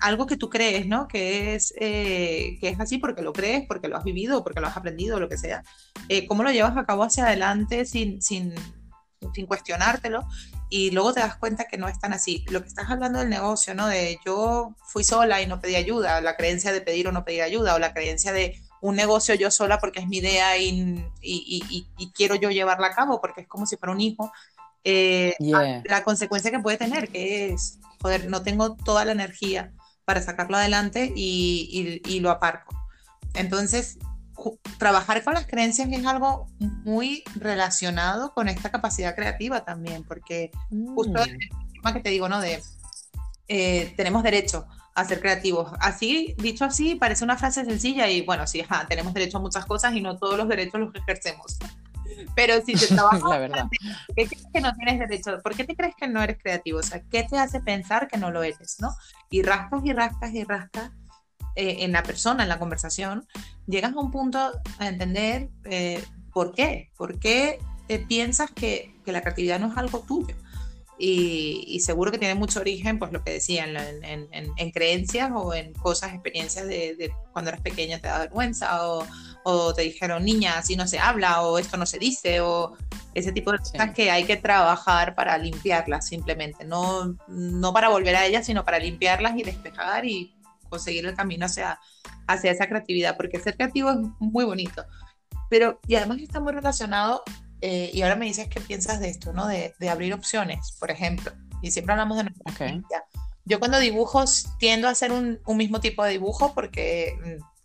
algo 0.00 0.26
que 0.26 0.36
tú 0.36 0.50
crees, 0.50 0.86
¿no? 0.86 1.08
Que 1.08 1.54
es, 1.54 1.74
eh, 1.78 2.58
que 2.60 2.68
es 2.68 2.80
así 2.80 2.98
porque 2.98 3.22
lo 3.22 3.32
crees, 3.32 3.66
porque 3.66 3.88
lo 3.88 3.96
has 3.96 4.04
vivido, 4.04 4.44
porque 4.44 4.60
lo 4.60 4.66
has 4.66 4.76
aprendido, 4.76 5.18
lo 5.18 5.28
que 5.28 5.38
sea. 5.38 5.64
Eh, 6.08 6.26
¿Cómo 6.26 6.42
lo 6.42 6.52
llevas 6.52 6.76
a 6.76 6.84
cabo 6.84 7.04
hacia 7.04 7.26
adelante 7.26 7.84
sin, 7.84 8.22
sin, 8.22 8.54
sin 9.34 9.46
cuestionártelo? 9.46 10.26
Y 10.76 10.90
luego 10.90 11.12
te 11.12 11.20
das 11.20 11.36
cuenta 11.36 11.68
que 11.68 11.78
no 11.78 11.86
es 11.86 12.00
tan 12.00 12.12
así. 12.12 12.44
Lo 12.50 12.60
que 12.60 12.66
estás 12.66 12.90
hablando 12.90 13.20
del 13.20 13.28
negocio, 13.28 13.76
¿no? 13.76 13.86
De 13.86 14.18
yo 14.26 14.74
fui 14.82 15.04
sola 15.04 15.40
y 15.40 15.46
no 15.46 15.60
pedí 15.60 15.76
ayuda, 15.76 16.20
la 16.20 16.34
creencia 16.34 16.72
de 16.72 16.80
pedir 16.80 17.06
o 17.06 17.12
no 17.12 17.24
pedir 17.24 17.42
ayuda, 17.42 17.76
o 17.76 17.78
la 17.78 17.94
creencia 17.94 18.32
de 18.32 18.60
un 18.80 18.96
negocio 18.96 19.36
yo 19.36 19.52
sola 19.52 19.78
porque 19.78 20.00
es 20.00 20.08
mi 20.08 20.16
idea 20.16 20.58
y, 20.58 21.00
y, 21.22 21.86
y, 21.96 22.10
quiero 22.10 22.34
yo 22.34 22.50
llevarla 22.50 22.88
a 22.88 22.94
cabo 22.96 23.20
porque 23.20 23.42
es 23.42 23.46
como 23.46 23.66
si 23.66 23.76
fuera 23.76 23.92
un 23.92 24.00
hijo. 24.00 24.32
Eh, 24.82 25.36
la 25.38 26.02
consecuencia 26.02 26.50
que 26.50 26.58
puede 26.58 26.76
tener, 26.76 27.08
que 27.08 27.52
es, 27.52 27.78
joder, 28.02 28.28
no 28.28 28.42
tengo 28.42 28.74
toda 28.74 29.04
la 29.04 29.12
energía 29.12 29.72
para 30.04 30.22
sacarlo 30.22 30.56
adelante 30.56 31.12
y, 31.14 32.02
y 32.04 32.18
lo 32.18 32.32
aparco. 32.32 32.74
Entonces, 33.34 33.96
trabajar 34.78 35.22
con 35.22 35.34
las 35.34 35.46
creencias 35.46 35.88
es 35.90 36.06
algo 36.06 36.46
muy 36.58 37.22
relacionado 37.36 38.34
con 38.34 38.48
esta 38.48 38.70
capacidad 38.70 39.14
creativa 39.14 39.64
también, 39.64 40.04
porque 40.04 40.50
justo 40.94 41.20
mm. 41.20 41.28
el 41.28 41.38
tema 41.72 41.92
que 41.92 42.00
te 42.00 42.10
digo, 42.10 42.28
¿no? 42.28 42.40
De 42.40 42.62
eh, 43.48 43.92
tenemos 43.96 44.22
derecho 44.22 44.66
a 44.94 45.04
ser 45.04 45.20
creativos. 45.20 45.72
Así, 45.80 46.34
dicho 46.38 46.64
así, 46.64 46.94
parece 46.94 47.24
una 47.24 47.36
frase 47.36 47.64
sencilla 47.64 48.08
y 48.08 48.22
bueno, 48.22 48.46
sí, 48.46 48.64
tenemos 48.88 49.12
derecho 49.12 49.38
a 49.38 49.40
muchas 49.40 49.66
cosas 49.66 49.94
y 49.94 50.00
no 50.00 50.16
todos 50.16 50.36
los 50.36 50.48
derechos 50.48 50.80
los 50.80 50.94
ejercemos. 50.94 51.58
Pero 52.34 52.64
si 52.64 52.74
te 52.74 52.86
trabajas, 52.94 53.22
la 53.22 53.38
verdad. 53.38 53.66
¿por 54.06 54.14
qué 54.16 54.26
crees 54.26 54.46
que 54.52 54.60
no 54.60 54.72
tienes 54.74 54.98
derecho? 54.98 55.38
¿Por 55.42 55.54
qué 55.56 55.64
te 55.64 55.74
crees 55.74 55.94
que 55.96 56.08
no 56.08 56.22
eres 56.22 56.38
creativo? 56.40 56.78
O 56.78 56.82
sea, 56.82 57.02
¿qué 57.10 57.24
te 57.24 57.38
hace 57.38 57.60
pensar 57.60 58.08
que 58.08 58.18
no 58.18 58.30
lo 58.30 58.42
eres? 58.42 58.76
¿no? 58.80 58.90
Y 59.30 59.42
rascas 59.42 59.80
y 59.84 59.92
rascas 59.92 60.34
y 60.34 60.44
rascas 60.44 60.90
eh, 61.56 61.78
en 61.80 61.92
la 61.92 62.02
persona, 62.02 62.42
en 62.42 62.48
la 62.48 62.58
conversación, 62.58 63.26
llegas 63.66 63.92
a 63.92 64.00
un 64.00 64.10
punto 64.10 64.38
a 64.78 64.88
entender 64.88 65.50
eh, 65.64 66.02
por 66.32 66.52
qué, 66.52 66.90
por 66.96 67.18
qué 67.20 67.60
eh, 67.88 68.04
piensas 68.06 68.50
que, 68.50 68.96
que, 69.04 69.12
la 69.12 69.20
creatividad 69.20 69.60
no 69.60 69.68
es 69.70 69.76
algo 69.76 70.00
tuyo. 70.00 70.34
Y, 70.98 71.64
y, 71.66 71.80
seguro 71.80 72.12
que 72.12 72.18
tiene 72.18 72.34
mucho 72.36 72.60
origen, 72.60 72.98
pues 72.98 73.12
lo 73.12 73.22
que 73.24 73.32
decía, 73.32 73.64
en, 73.64 73.76
en, 74.04 74.28
en, 74.56 74.70
creencias 74.70 75.30
o 75.34 75.52
en 75.52 75.72
cosas, 75.74 76.12
experiencias 76.12 76.66
de, 76.66 76.94
de, 76.94 77.12
cuando 77.32 77.50
eras 77.50 77.62
pequeña 77.62 77.98
te 77.98 78.06
da 78.06 78.18
vergüenza 78.18 78.88
o, 78.88 79.04
o, 79.42 79.74
te 79.74 79.82
dijeron, 79.82 80.24
niña, 80.24 80.58
así 80.58 80.76
no 80.76 80.86
se 80.86 81.00
habla 81.00 81.42
o 81.42 81.58
esto 81.58 81.76
no 81.76 81.84
se 81.84 81.98
dice 81.98 82.40
o 82.40 82.76
ese 83.12 83.32
tipo 83.32 83.50
de 83.50 83.58
cosas 83.58 83.92
que 83.92 84.10
hay 84.10 84.24
que 84.24 84.36
trabajar 84.36 85.16
para 85.16 85.36
limpiarlas 85.36 86.06
simplemente, 86.06 86.64
no, 86.64 87.16
no 87.26 87.72
para 87.72 87.88
volver 87.88 88.14
a 88.14 88.26
ellas, 88.26 88.46
sino 88.46 88.64
para 88.64 88.78
limpiarlas 88.78 89.36
y 89.36 89.42
despejar 89.42 90.04
y 90.04 90.32
conseguir 90.74 91.06
el 91.06 91.14
camino 91.14 91.46
hacia, 91.46 91.78
hacia 92.26 92.50
esa 92.50 92.68
creatividad, 92.68 93.16
porque 93.16 93.38
ser 93.38 93.56
creativo 93.56 93.90
es 93.90 93.98
muy 94.18 94.44
bonito. 94.44 94.84
Pero, 95.48 95.80
y 95.86 95.94
además 95.94 96.18
está 96.20 96.40
muy 96.40 96.52
relacionado, 96.52 97.22
eh, 97.60 97.90
y 97.94 98.02
ahora 98.02 98.16
me 98.16 98.26
dices 98.26 98.48
qué 98.48 98.60
piensas 98.60 99.00
de 99.00 99.08
esto, 99.08 99.32
¿no? 99.32 99.46
De, 99.46 99.74
de, 99.78 99.88
abrir 99.88 100.12
opciones, 100.12 100.76
por 100.80 100.90
ejemplo. 100.90 101.32
Y 101.62 101.70
siempre 101.70 101.92
hablamos 101.92 102.16
de 102.16 102.24
nuestra 102.24 102.52
okay. 102.52 102.82
Yo 103.44 103.58
cuando 103.58 103.78
dibujo 103.78 104.24
tiendo 104.58 104.88
a 104.88 104.90
hacer 104.90 105.12
un, 105.12 105.38
un, 105.46 105.56
mismo 105.56 105.80
tipo 105.80 106.02
de 106.02 106.12
dibujo 106.12 106.54
porque, 106.54 107.14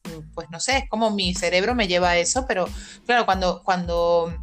mm, 0.03 0.31
pues 0.33 0.49
no 0.51 0.59
sé, 0.59 0.77
es 0.77 0.89
como 0.89 1.09
mi 1.09 1.33
cerebro 1.33 1.73
me 1.73 1.87
lleva 1.87 2.09
a 2.11 2.17
eso, 2.17 2.45
pero 2.47 2.67
claro, 3.05 3.25
cuando, 3.25 3.63
cuando 3.63 4.33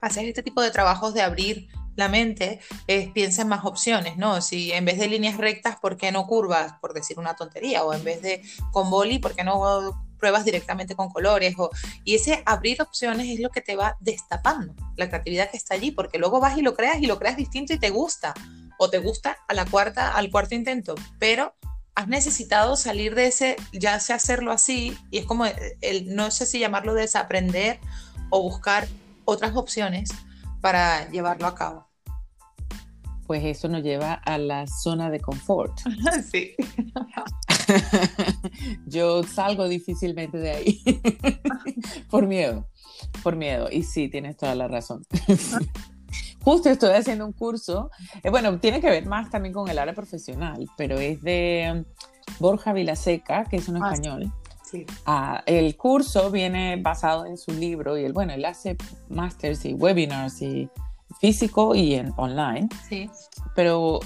haces 0.00 0.24
este 0.24 0.42
tipo 0.42 0.62
de 0.62 0.70
trabajos 0.70 1.14
de 1.14 1.22
abrir 1.22 1.68
la 1.96 2.08
mente 2.08 2.60
es, 2.86 3.10
piensa 3.10 3.42
en 3.42 3.48
más 3.48 3.64
opciones, 3.64 4.16
¿no? 4.16 4.40
Si 4.40 4.72
en 4.72 4.84
vez 4.84 4.98
de 4.98 5.08
líneas 5.08 5.36
rectas, 5.36 5.76
¿por 5.80 5.96
qué 5.96 6.12
no 6.12 6.26
curvas? 6.26 6.74
Por 6.80 6.94
decir 6.94 7.18
una 7.18 7.34
tontería, 7.34 7.84
o 7.84 7.92
en 7.92 8.04
vez 8.04 8.22
de 8.22 8.42
con 8.70 8.90
boli, 8.90 9.18
¿por 9.18 9.34
qué 9.34 9.44
no 9.44 10.06
pruebas 10.18 10.44
directamente 10.44 10.94
con 10.94 11.10
colores? 11.10 11.54
O, 11.58 11.70
y 12.04 12.14
ese 12.14 12.42
abrir 12.46 12.80
opciones 12.80 13.28
es 13.28 13.40
lo 13.40 13.50
que 13.50 13.60
te 13.60 13.76
va 13.76 13.96
destapando 14.00 14.74
la 14.96 15.08
creatividad 15.08 15.50
que 15.50 15.56
está 15.56 15.74
allí, 15.74 15.90
porque 15.90 16.18
luego 16.18 16.40
vas 16.40 16.56
y 16.56 16.62
lo 16.62 16.74
creas 16.74 17.00
y 17.00 17.06
lo 17.06 17.18
creas 17.18 17.36
distinto 17.36 17.72
y 17.72 17.78
te 17.78 17.90
gusta, 17.90 18.34
o 18.78 18.88
te 18.90 18.98
gusta 18.98 19.38
a 19.48 19.54
la 19.54 19.64
cuarta, 19.66 20.14
al 20.16 20.30
cuarto 20.30 20.54
intento, 20.54 20.94
pero 21.18 21.54
has 21.94 22.08
necesitado 22.08 22.76
salir 22.76 23.14
de 23.14 23.26
ese, 23.26 23.56
ya 23.72 24.00
sé 24.00 24.14
hacerlo 24.14 24.50
así, 24.50 24.96
y 25.10 25.18
es 25.18 25.26
como, 25.26 25.44
el, 25.80 26.14
no 26.14 26.30
sé 26.30 26.46
si 26.46 26.58
llamarlo 26.58 26.94
desaprender 26.94 27.78
o 28.30 28.42
buscar 28.42 28.88
otras 29.24 29.54
opciones 29.56 30.10
para 30.62 31.10
llevarlo 31.10 31.46
a 31.46 31.54
cabo. 31.54 31.88
Pues 33.26 33.44
eso 33.44 33.68
nos 33.68 33.82
lleva 33.82 34.14
a 34.14 34.38
la 34.38 34.66
zona 34.66 35.10
de 35.10 35.20
confort. 35.20 35.78
Sí. 36.30 36.54
Yo 38.86 39.22
salgo 39.22 39.68
difícilmente 39.68 40.38
de 40.38 40.50
ahí 40.50 40.82
por 42.10 42.26
miedo, 42.26 42.68
por 43.22 43.36
miedo. 43.36 43.68
Y 43.70 43.82
sí, 43.82 44.08
tienes 44.08 44.36
toda 44.36 44.54
la 44.54 44.68
razón. 44.68 45.04
Justo 46.42 46.70
estoy 46.70 46.94
haciendo 46.94 47.24
un 47.24 47.32
curso, 47.32 47.90
eh, 48.22 48.30
bueno, 48.30 48.58
tiene 48.58 48.80
que 48.80 48.90
ver 48.90 49.06
más 49.06 49.30
también 49.30 49.52
con 49.52 49.68
el 49.68 49.78
área 49.78 49.94
profesional, 49.94 50.68
pero 50.76 50.98
es 50.98 51.22
de 51.22 51.84
Borja 52.40 52.72
Vilaseca, 52.72 53.44
que 53.44 53.56
es 53.56 53.68
un 53.68 53.76
ah, 53.76 53.90
Ah, 55.06 55.42
el 55.46 55.76
curso 55.76 56.30
viene 56.30 56.76
basado 56.76 57.26
en 57.26 57.36
su 57.36 57.52
libro 57.52 57.98
y 57.98 58.04
él, 58.04 58.12
bueno, 58.12 58.32
él 58.32 58.44
hace 58.44 58.76
masters 59.08 59.64
y 59.64 59.74
webinars 59.74 60.42
y 60.42 60.68
físico 61.20 61.74
y 61.74 61.94
en 61.94 62.12
online. 62.16 62.68
Sí. 62.88 63.10
Pero 63.54 64.00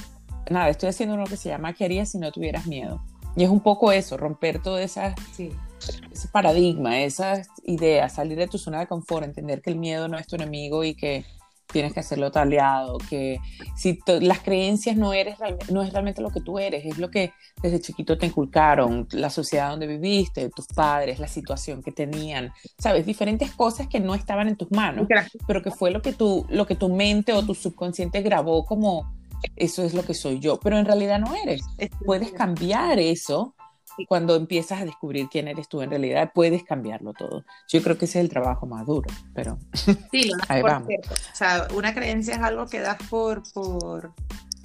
nada, 0.50 0.68
estoy 0.68 0.88
haciendo 0.88 1.14
uno 1.14 1.24
que 1.24 1.36
se 1.36 1.48
llama 1.48 1.72
¿Qué 1.72 1.84
harías 1.84 2.10
si 2.10 2.18
no 2.18 2.32
tuvieras 2.32 2.66
miedo? 2.66 3.02
Y 3.36 3.44
es 3.44 3.50
un 3.50 3.60
poco 3.60 3.92
eso, 3.92 4.16
romper 4.16 4.62
todo 4.62 4.78
esa, 4.78 5.14
ese 5.38 6.28
paradigma, 6.32 7.00
esas 7.00 7.48
ideas, 7.64 8.14
salir 8.14 8.38
de 8.38 8.48
tu 8.48 8.56
zona 8.56 8.80
de 8.80 8.86
confort, 8.86 9.24
entender 9.24 9.60
que 9.60 9.70
el 9.70 9.76
miedo 9.76 10.08
no 10.08 10.18
es 10.18 10.26
tu 10.26 10.36
enemigo 10.36 10.84
y 10.84 10.94
que 10.94 11.24
tienes 11.72 11.92
que 11.92 12.00
hacerlo 12.00 12.30
taleado, 12.30 12.98
que 13.10 13.38
si 13.76 13.98
las 14.20 14.40
creencias 14.40 14.96
no, 14.96 15.12
eres, 15.12 15.36
no 15.70 15.82
es 15.82 15.92
realmente 15.92 16.22
lo 16.22 16.30
que 16.30 16.40
tú 16.40 16.58
eres, 16.58 16.84
es 16.84 16.98
lo 16.98 17.10
que 17.10 17.32
desde 17.62 17.80
chiquito 17.80 18.16
te 18.16 18.26
inculcaron, 18.26 19.06
la 19.12 19.30
sociedad 19.30 19.70
donde 19.70 19.86
viviste, 19.86 20.48
tus 20.50 20.66
padres, 20.66 21.18
la 21.18 21.28
situación 21.28 21.82
que 21.82 21.92
tenían, 21.92 22.52
sabes, 22.78 23.06
diferentes 23.06 23.50
cosas 23.52 23.88
que 23.88 24.00
no 24.00 24.14
estaban 24.14 24.48
en 24.48 24.56
tus 24.56 24.70
manos, 24.70 25.08
pero 25.46 25.62
que 25.62 25.70
fue 25.70 25.90
lo 25.90 26.02
que, 26.02 26.12
tú, 26.12 26.46
lo 26.48 26.66
que 26.66 26.76
tu 26.76 26.88
mente 26.88 27.32
o 27.32 27.44
tu 27.44 27.54
subconsciente 27.54 28.22
grabó 28.22 28.64
como 28.64 29.16
eso 29.56 29.82
es 29.82 29.94
lo 29.94 30.04
que 30.04 30.14
soy 30.14 30.40
yo, 30.40 30.58
pero 30.60 30.78
en 30.78 30.86
realidad 30.86 31.18
no 31.18 31.34
eres. 31.34 31.62
Puedes 32.04 32.32
cambiar 32.32 32.98
eso 32.98 33.55
cuando 34.04 34.36
empiezas 34.36 34.80
a 34.80 34.84
descubrir 34.84 35.28
quién 35.30 35.48
eres 35.48 35.68
tú 35.68 35.80
en 35.80 35.90
realidad, 35.90 36.32
puedes 36.34 36.64
cambiarlo 36.64 37.14
todo. 37.14 37.44
Yo 37.68 37.82
creo 37.82 37.96
que 37.96 38.04
ese 38.04 38.18
es 38.18 38.24
el 38.24 38.30
trabajo 38.30 38.66
más 38.66 38.86
duro, 38.86 39.08
pero 39.34 39.58
sí, 40.10 40.28
lo 40.28 40.36
das 40.36 40.46
por 40.60 40.86
cierto. 40.86 41.10
O 41.12 41.36
sea, 41.36 41.68
una 41.74 41.94
creencia 41.94 42.34
es 42.34 42.40
algo 42.40 42.66
que 42.66 42.80
das 42.80 42.98
por, 43.08 43.42
por, 43.52 44.12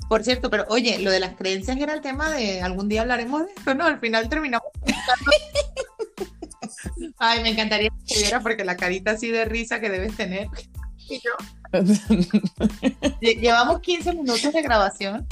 por 0.10 0.24
cierto, 0.24 0.50
pero 0.50 0.66
oye, 0.70 1.00
lo 1.00 1.12
de 1.12 1.20
las 1.20 1.36
creencias 1.36 1.78
era 1.78 1.94
el 1.94 2.02
tema 2.02 2.30
de 2.32 2.62
algún 2.62 2.90
día 2.90 3.02
hablaremos 3.02 3.46
de 3.46 3.54
esto, 3.56 3.74
¿no? 3.74 3.86
Al 3.86 4.00
final 4.00 4.28
terminamos. 4.28 4.68
Ay, 7.18 7.44
me 7.44 7.50
encantaría 7.50 7.90
que 7.90 8.14
estuviera 8.14 8.40
porque 8.40 8.66
la 8.66 8.76
carita 8.76 9.12
así 9.12 9.30
de 9.30 9.46
risa 9.46 9.80
que 9.80 9.90
debes 9.90 10.16
tener. 10.16 10.48
Y 10.98 11.20
yo. 11.20 11.32
Llevamos 13.22 13.82
15 13.82 14.14
minutos 14.14 14.54
de 14.54 14.62
grabación 14.62 15.28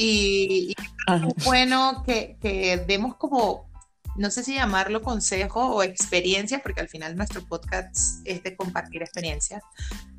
y, 0.00 0.74
es 1.08 1.44
bueno 1.44 2.04
que, 2.06 2.36
que, 2.40 2.76
demos 2.86 3.16
como, 3.16 3.68
no 4.14 4.30
sé 4.30 4.44
si 4.44 4.54
llamarlo 4.54 5.02
consejo 5.02 5.74
o 5.74 5.82
experiencia, 5.82 6.60
porque 6.62 6.80
al 6.80 6.88
final 6.88 7.16
nuestro 7.16 7.44
podcast 7.44 8.24
es 8.24 8.44
de 8.44 8.56
compartir 8.56 9.02
experiencias, 9.02 9.62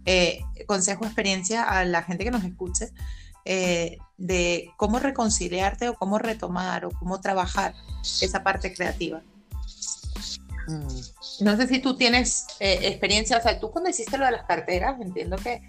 eh, 0.06 0.42
consejo, 0.68 1.06
experiencia 1.06 1.64
a 1.64 1.86
la 1.86 2.04
gente 2.04 2.26
que 2.26 2.32
nos 2.32 2.44
escuche. 2.44 2.92
Eh, 3.46 3.98
de 4.18 4.70
cómo 4.76 5.00
reconciliarte 5.00 5.90
o 5.90 5.96
cómo 5.96 6.20
retomar 6.20 6.86
o 6.86 6.92
cómo 6.92 7.22
trabajar 7.22 7.74
esa 8.22 8.44
parte 8.44 8.74
creativa. 8.74 9.24
Mm. 10.68 11.46
No 11.46 11.56
sé 11.56 11.68
si 11.68 11.80
tú 11.80 11.96
tienes 11.96 12.46
eh, 12.60 12.80
experiencia, 12.84 13.38
o 13.38 13.42
sea, 13.42 13.60
tú 13.60 13.72
cuando 13.72 13.90
hiciste 13.90 14.18
lo 14.18 14.26
de 14.26 14.34
las 14.34 14.46
carteras, 14.46 15.00
entiendo 15.00 15.38
que 15.38 15.62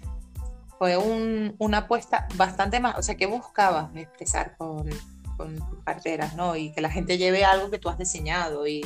fue 0.81 0.97
una 0.97 1.77
apuesta 1.77 2.27
bastante 2.37 2.79
más, 2.79 2.97
o 2.97 3.03
sea, 3.03 3.13
¿qué 3.13 3.27
buscabas 3.27 3.95
expresar 3.95 4.57
con, 4.57 4.89
con 5.37 5.55
tus 5.55 5.83
carteras, 5.83 6.35
¿no? 6.35 6.55
Y 6.55 6.71
que 6.71 6.81
la 6.81 6.89
gente 6.89 7.19
lleve 7.19 7.45
algo 7.45 7.69
que 7.69 7.77
tú 7.77 7.87
has 7.87 7.99
diseñado 7.99 8.65
y, 8.65 8.83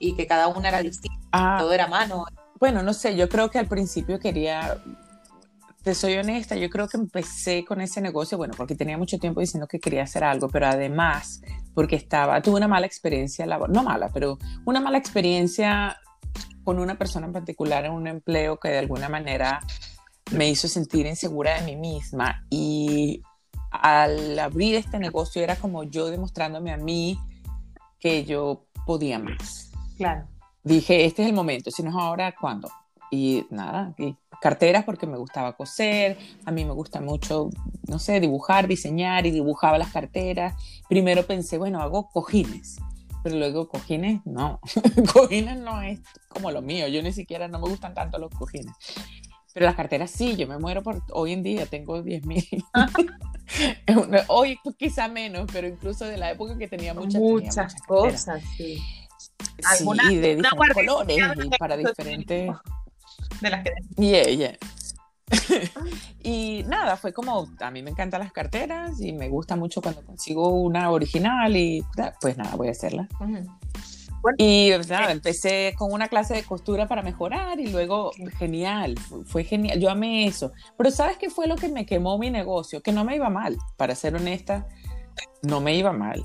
y 0.00 0.16
que 0.16 0.26
cada 0.26 0.48
una 0.48 0.66
era 0.66 0.82
distinta, 0.82 1.24
ah. 1.30 1.58
todo 1.60 1.72
era 1.72 1.86
mano. 1.86 2.24
Bueno, 2.58 2.82
no 2.82 2.92
sé, 2.92 3.14
yo 3.14 3.28
creo 3.28 3.52
que 3.52 3.60
al 3.60 3.68
principio 3.68 4.18
quería, 4.18 4.82
te 5.84 5.94
soy 5.94 6.16
honesta, 6.16 6.56
yo 6.56 6.68
creo 6.70 6.88
que 6.88 6.96
empecé 6.96 7.64
con 7.64 7.80
ese 7.80 8.00
negocio, 8.00 8.36
bueno, 8.36 8.54
porque 8.56 8.74
tenía 8.74 8.98
mucho 8.98 9.20
tiempo 9.20 9.38
diciendo 9.38 9.68
que 9.68 9.78
quería 9.78 10.02
hacer 10.02 10.24
algo, 10.24 10.48
pero 10.48 10.66
además 10.66 11.40
porque 11.72 11.94
estaba, 11.94 12.42
tuve 12.42 12.56
una 12.56 12.66
mala 12.66 12.86
experiencia 12.86 13.46
laboral, 13.46 13.76
no 13.76 13.84
mala, 13.84 14.08
pero 14.12 14.38
una 14.64 14.80
mala 14.80 14.98
experiencia 14.98 16.00
con 16.64 16.80
una 16.80 16.98
persona 16.98 17.28
en 17.28 17.32
particular 17.32 17.84
en 17.84 17.92
un 17.92 18.08
empleo 18.08 18.58
que 18.58 18.70
de 18.70 18.78
alguna 18.78 19.08
manera 19.08 19.60
me 20.30 20.48
hizo 20.48 20.68
sentir 20.68 21.06
insegura 21.06 21.60
de 21.60 21.66
mí 21.66 21.76
misma 21.76 22.44
y 22.50 23.22
al 23.70 24.38
abrir 24.38 24.74
este 24.74 24.98
negocio 24.98 25.42
era 25.42 25.56
como 25.56 25.84
yo 25.84 26.06
demostrándome 26.10 26.72
a 26.72 26.76
mí 26.76 27.18
que 27.98 28.24
yo 28.24 28.66
podía 28.86 29.18
más. 29.18 29.70
Claro. 29.96 30.26
Dije, 30.62 31.04
este 31.04 31.22
es 31.22 31.28
el 31.28 31.34
momento, 31.34 31.70
si 31.70 31.82
no 31.82 31.90
es 31.90 31.96
ahora, 31.96 32.34
¿cuándo? 32.38 32.70
Y 33.10 33.46
nada, 33.50 33.94
y 33.98 34.16
carteras 34.40 34.84
porque 34.84 35.06
me 35.06 35.16
gustaba 35.16 35.56
coser, 35.56 36.18
a 36.44 36.50
mí 36.50 36.64
me 36.64 36.72
gusta 36.72 37.00
mucho, 37.00 37.50
no 37.86 37.98
sé, 37.98 38.20
dibujar, 38.20 38.68
diseñar 38.68 39.26
y 39.26 39.30
dibujaba 39.30 39.78
las 39.78 39.92
carteras. 39.92 40.54
Primero 40.88 41.26
pensé, 41.26 41.58
bueno, 41.58 41.80
hago 41.80 42.08
cojines, 42.10 42.76
pero 43.22 43.36
luego 43.36 43.68
cojines, 43.68 44.20
no, 44.26 44.60
cojines 45.12 45.58
no 45.58 45.80
es 45.80 46.00
como 46.28 46.50
lo 46.50 46.60
mío, 46.60 46.86
yo 46.88 47.02
ni 47.02 47.12
siquiera 47.12 47.48
no 47.48 47.58
me 47.60 47.68
gustan 47.68 47.94
tanto 47.94 48.18
los 48.18 48.30
cojines. 48.30 48.74
Pero 49.54 49.66
las 49.66 49.74
carteras 49.74 50.10
sí, 50.10 50.36
yo 50.36 50.46
me 50.46 50.58
muero 50.58 50.82
por 50.82 51.02
hoy 51.12 51.32
en 51.32 51.42
día, 51.42 51.66
tengo 51.66 52.02
10 52.02 52.26
mil. 52.26 52.44
hoy 54.28 54.58
quizá 54.76 55.08
menos, 55.08 55.48
pero 55.52 55.66
incluso 55.66 56.04
de 56.04 56.16
la 56.16 56.30
época 56.30 56.56
que 56.58 56.68
tenía 56.68 56.94
muchas, 56.94 57.20
muchas, 57.20 57.74
cosas, 57.82 58.42
sí. 58.56 58.82
Sí, 59.76 60.16
de 60.16 60.36
diferentes 60.36 60.74
colores 60.74 61.18
y 61.44 61.58
para 61.58 61.76
diferentes... 61.76 62.50
De 63.40 63.50
las 63.50 63.64
que... 63.64 63.72
Yeah, 63.96 64.24
yeah. 64.30 64.58
y 66.22 66.64
nada, 66.66 66.96
fue 66.96 67.12
como, 67.12 67.48
a 67.60 67.70
mí 67.70 67.82
me 67.82 67.90
encantan 67.90 68.20
las 68.20 68.32
carteras 68.32 69.00
y 69.00 69.12
me 69.12 69.28
gusta 69.28 69.56
mucho 69.56 69.82
cuando 69.82 70.02
consigo 70.02 70.48
una 70.48 70.90
original 70.90 71.54
y 71.56 71.84
pues 72.20 72.36
nada, 72.36 72.56
voy 72.56 72.68
a 72.68 72.70
hacerla 72.70 73.08
y 74.36 74.70
nada, 74.88 75.12
empecé 75.12 75.74
con 75.76 75.92
una 75.92 76.08
clase 76.08 76.34
de 76.34 76.42
costura 76.42 76.86
para 76.86 77.02
mejorar 77.02 77.60
y 77.60 77.68
luego, 77.68 78.12
genial, 78.38 78.96
fue 79.26 79.44
genial, 79.44 79.80
yo 79.80 79.90
amé 79.90 80.26
eso. 80.26 80.52
Pero 80.76 80.90
¿sabes 80.90 81.16
qué 81.16 81.30
fue 81.30 81.46
lo 81.46 81.56
que 81.56 81.68
me 81.68 81.86
quemó 81.86 82.18
mi 82.18 82.30
negocio? 82.30 82.82
Que 82.82 82.92
no 82.92 83.04
me 83.04 83.16
iba 83.16 83.30
mal, 83.30 83.56
para 83.76 83.94
ser 83.94 84.14
honesta, 84.14 84.66
no 85.42 85.60
me 85.60 85.74
iba 85.74 85.92
mal. 85.92 86.24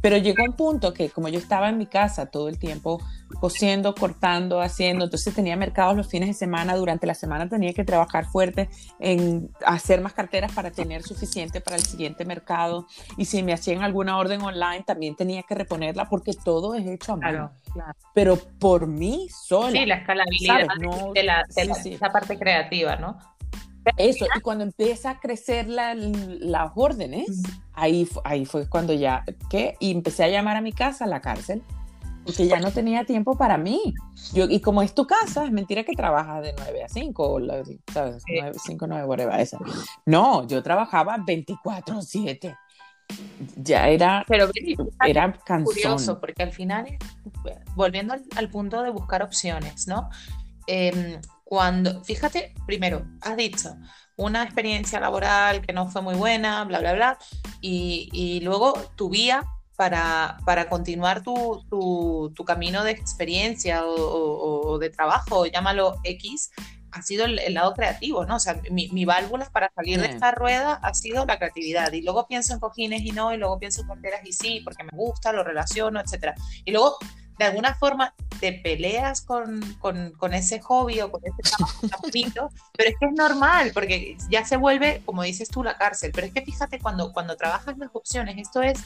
Pero 0.00 0.18
llegó 0.18 0.44
un 0.44 0.52
punto 0.52 0.92
que 0.92 1.08
como 1.08 1.28
yo 1.28 1.38
estaba 1.38 1.70
en 1.70 1.78
mi 1.78 1.86
casa 1.86 2.26
todo 2.26 2.48
el 2.48 2.58
tiempo 2.58 3.00
cosiendo, 3.40 3.94
cortando, 3.94 4.60
haciendo, 4.60 5.04
entonces 5.04 5.34
tenía 5.34 5.56
mercados 5.56 5.96
los 5.96 6.08
fines 6.08 6.28
de 6.28 6.34
semana, 6.34 6.76
durante 6.76 7.06
la 7.06 7.14
semana 7.14 7.48
tenía 7.48 7.72
que 7.72 7.84
trabajar 7.84 8.26
fuerte 8.26 8.68
en 8.98 9.50
hacer 9.66 10.00
más 10.00 10.12
carteras 10.12 10.52
para 10.52 10.70
tener 10.70 11.02
suficiente 11.02 11.60
para 11.60 11.76
el 11.76 11.82
siguiente 11.82 12.24
mercado 12.24 12.86
y 13.16 13.24
si 13.24 13.42
me 13.42 13.52
hacían 13.52 13.82
alguna 13.82 14.18
orden 14.18 14.42
online 14.42 14.84
también 14.86 15.16
tenía 15.16 15.42
que 15.42 15.54
reponerla 15.54 16.08
porque 16.08 16.32
todo 16.32 16.74
es 16.74 16.86
hecho 16.86 17.12
a 17.12 17.16
mano. 17.16 17.52
Claro, 17.72 17.92
Pero 18.14 18.36
por 18.58 18.86
mí 18.86 19.28
sola. 19.30 19.72
Sí, 19.72 19.86
la 19.86 19.96
escalabilidad 19.96 20.66
de, 21.14 21.22
la, 21.24 21.44
esa 21.52 22.10
parte 22.10 22.38
creativa, 22.38 22.96
¿no? 22.96 23.18
Eso, 23.96 24.26
y 24.34 24.40
cuando 24.40 24.64
empieza 24.64 25.10
a 25.10 25.20
crecer 25.20 25.68
la, 25.68 25.94
las 25.94 26.72
órdenes, 26.74 27.42
ahí, 27.74 28.08
ahí 28.24 28.46
fue 28.46 28.68
cuando 28.68 28.94
ya, 28.94 29.24
¿qué? 29.50 29.76
Y 29.78 29.90
empecé 29.90 30.24
a 30.24 30.28
llamar 30.28 30.56
a 30.56 30.62
mi 30.62 30.72
casa 30.72 31.04
a 31.04 31.08
la 31.08 31.20
cárcel, 31.20 31.62
porque 32.24 32.46
ya 32.46 32.60
no 32.60 32.70
tenía 32.70 33.04
tiempo 33.04 33.36
para 33.36 33.58
mí. 33.58 33.94
Yo, 34.32 34.46
y 34.48 34.60
como 34.60 34.82
es 34.82 34.94
tu 34.94 35.06
casa, 35.06 35.44
es 35.44 35.52
mentira 35.52 35.84
que 35.84 35.94
trabajas 35.94 36.42
de 36.42 36.54
9 36.56 36.84
a 36.84 36.88
5, 36.88 37.40
¿sabes? 37.92 38.22
9, 38.26 38.52
5, 38.64 38.86
9, 38.86 39.04
whatever, 39.04 39.40
esa. 39.40 39.58
No, 40.06 40.46
yo 40.46 40.62
trabajaba 40.62 41.18
24-7. 41.18 42.56
Ya 43.56 43.88
era, 43.88 44.24
Pero, 44.26 44.48
era 45.06 45.32
cansón. 45.44 45.64
curioso, 45.64 46.20
porque 46.20 46.42
al 46.42 46.52
final, 46.52 46.86
volviendo 47.74 48.14
al, 48.14 48.22
al 48.36 48.48
punto 48.48 48.82
de 48.82 48.90
buscar 48.90 49.22
opciones, 49.22 49.86
¿no? 49.86 50.08
Eh, 50.66 51.20
cuando, 51.44 52.02
fíjate, 52.02 52.54
primero, 52.66 53.04
has 53.20 53.36
dicho 53.36 53.76
una 54.16 54.42
experiencia 54.42 55.00
laboral 55.00 55.60
que 55.60 55.72
no 55.72 55.88
fue 55.88 56.02
muy 56.02 56.14
buena, 56.14 56.64
bla, 56.64 56.80
bla, 56.80 56.94
bla, 56.94 57.18
y, 57.60 58.40
luego 58.42 58.74
tu 58.96 59.10
vía 59.10 59.44
para, 59.76 60.38
para 60.44 60.68
continuar 60.68 61.22
tu, 61.22 61.64
tu, 61.68 62.44
camino 62.44 62.84
de 62.84 62.92
experiencia 62.92 63.82
o, 63.84 64.78
de 64.78 64.90
trabajo, 64.90 65.46
llámalo 65.46 65.96
X, 66.04 66.50
ha 66.92 67.02
sido 67.02 67.24
el, 67.24 67.54
lado 67.54 67.74
creativo, 67.74 68.24
¿no? 68.24 68.36
O 68.36 68.40
sea, 68.40 68.60
mi, 68.70 68.88
mi 68.88 69.04
válvula 69.04 69.48
para 69.50 69.70
salir 69.74 70.00
de 70.00 70.06
esta 70.06 70.30
rueda 70.30 70.74
ha 70.74 70.94
sido 70.94 71.26
la 71.26 71.38
creatividad. 71.38 71.92
Y 71.92 72.02
luego 72.02 72.26
pienso 72.28 72.52
en 72.52 72.60
cojines 72.60 73.02
y 73.02 73.10
no, 73.10 73.34
y 73.34 73.36
luego 73.36 73.58
pienso 73.58 73.82
en 73.82 73.88
carteras 73.88 74.20
y 74.24 74.32
sí, 74.32 74.60
porque 74.62 74.84
me 74.84 74.90
gusta, 74.92 75.32
lo 75.32 75.42
relaciono, 75.42 76.00
etc. 76.00 76.34
Y 76.64 76.70
luego 76.70 76.98
de 77.38 77.44
alguna 77.46 77.74
forma 77.74 78.14
te 78.40 78.52
peleas 78.52 79.22
con, 79.22 79.60
con, 79.80 80.34
ese 80.34 80.60
hobby 80.60 81.00
o 81.00 81.10
con 81.10 81.20
ese 81.24 81.42
trabajo 81.42 81.80
pero 82.76 82.90
es 82.90 82.96
que 82.98 83.06
es 83.06 83.12
normal, 83.12 83.70
porque 83.72 84.16
ya 84.30 84.44
se 84.44 84.56
vuelve, 84.56 85.02
como 85.04 85.22
dices 85.22 85.48
tú, 85.48 85.62
la 85.64 85.76
cárcel. 85.76 86.12
Pero 86.14 86.26
es 86.26 86.32
que 86.32 86.42
fíjate, 86.42 86.78
cuando, 86.78 87.12
cuando 87.12 87.36
trabajas 87.36 87.76
las 87.78 87.90
opciones, 87.92 88.36
esto 88.38 88.62
es 88.62 88.78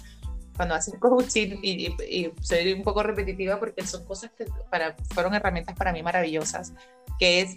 cuando 0.59 0.75
haces 0.75 0.95
coaching, 0.99 1.61
y, 1.63 1.87
y, 1.87 2.33
soy 2.43 2.73
un 2.73 2.83
poco 2.83 3.03
repetitiva 3.03 3.61
porque 3.61 3.87
son 3.87 4.05
cosas 4.05 4.33
que 4.37 4.45
para, 4.69 4.97
fueron 5.15 5.33
herramientas 5.35 5.77
para 5.77 5.93
mí 5.93 6.03
maravillosas, 6.03 6.73
que 7.19 7.41
es 7.41 7.57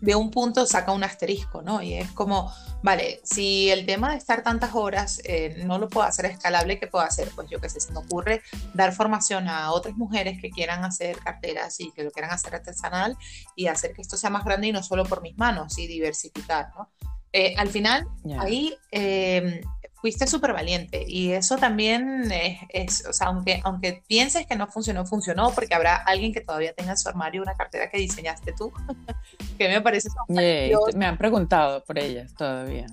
de 0.00 0.16
un 0.16 0.32
punto 0.32 0.66
saca 0.66 0.90
un 0.90 1.04
asterisco, 1.04 1.62
¿no? 1.62 1.80
Y 1.80 1.94
es 1.94 2.10
como, 2.10 2.52
vale, 2.82 3.20
si 3.22 3.70
el 3.70 3.86
tema 3.86 4.10
de 4.10 4.18
estar 4.18 4.42
tantas 4.42 4.74
horas 4.74 5.20
eh, 5.24 5.62
no 5.64 5.78
lo 5.78 5.88
puedo 5.88 6.04
hacer 6.04 6.26
escalable, 6.26 6.80
¿qué 6.80 6.88
puedo 6.88 7.04
hacer? 7.04 7.30
Pues 7.34 7.48
yo 7.48 7.60
qué 7.60 7.68
sé, 7.68 7.80
se 7.80 7.92
me 7.92 8.00
ocurre 8.00 8.42
dar 8.74 8.92
formación 8.92 9.48
a 9.48 9.70
otras 9.70 9.96
mujeres 9.96 10.40
que 10.42 10.50
quieran 10.50 10.84
hacer 10.84 11.18
carteras 11.18 11.78
y 11.78 11.92
que 11.92 12.02
lo 12.02 12.10
quieran 12.10 12.32
hacer 12.32 12.56
artesanal 12.56 13.16
y 13.54 13.68
hacer 13.68 13.92
que 13.94 14.02
esto 14.02 14.16
sea 14.16 14.30
más 14.30 14.44
grande 14.44 14.66
y 14.66 14.72
no 14.72 14.82
solo 14.82 15.04
por 15.04 15.22
mis 15.22 15.38
manos 15.38 15.78
y 15.78 15.86
diversificar, 15.86 16.70
¿no? 16.76 16.90
Eh, 17.32 17.54
al 17.56 17.68
final, 17.68 18.08
ahí 18.38 18.74
eh, 18.90 19.62
fuiste 20.00 20.26
súper 20.26 20.52
valiente 20.52 21.04
y 21.06 21.32
eso 21.32 21.56
también 21.56 22.30
es, 22.70 23.04
o 23.06 23.12
sea, 23.12 23.28
aunque, 23.28 23.60
aunque 23.64 24.02
pienses 24.06 24.46
que 24.46 24.54
no 24.54 24.66
funcionó, 24.66 25.06
funcionó 25.06 25.52
porque 25.52 25.74
habrá 25.74 25.96
alguien 25.96 26.32
que 26.32 26.40
todavía 26.40 26.74
tenga 26.74 26.92
en 26.92 26.98
su 26.98 27.08
armario 27.08 27.42
una 27.42 27.54
cartera 27.54 27.90
que 27.90 27.98
diseñaste 27.98 28.52
tú, 28.52 28.72
que 29.58 29.68
me 29.68 29.80
parece... 29.80 30.08
me 30.28 31.06
han 31.06 31.16
preguntado 31.16 31.82
por 31.84 31.98
ellas 31.98 32.34
todavía. 32.34 32.86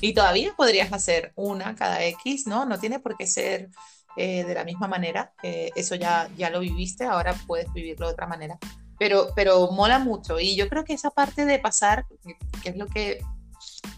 y 0.00 0.14
todavía 0.14 0.54
podrías 0.56 0.92
hacer 0.92 1.32
una 1.34 1.74
cada 1.74 2.04
X, 2.04 2.46
¿no? 2.46 2.64
No 2.64 2.78
tiene 2.78 3.00
por 3.00 3.16
qué 3.16 3.26
ser 3.26 3.70
eh, 4.16 4.44
de 4.44 4.54
la 4.54 4.64
misma 4.64 4.86
manera, 4.86 5.32
eso 5.42 5.96
ya, 5.96 6.28
ya 6.36 6.48
lo 6.50 6.60
viviste, 6.60 7.04
ahora 7.04 7.34
puedes 7.46 7.72
vivirlo 7.72 8.06
de 8.06 8.12
otra 8.12 8.26
manera. 8.26 8.58
Pero, 8.96 9.30
pero 9.34 9.72
mola 9.72 9.98
mucho 9.98 10.38
y 10.38 10.54
yo 10.54 10.68
creo 10.68 10.84
que 10.84 10.94
esa 10.94 11.10
parte 11.10 11.44
de 11.44 11.58
pasar, 11.58 12.06
que 12.62 12.68
es 12.68 12.76
lo 12.76 12.86
que 12.86 13.18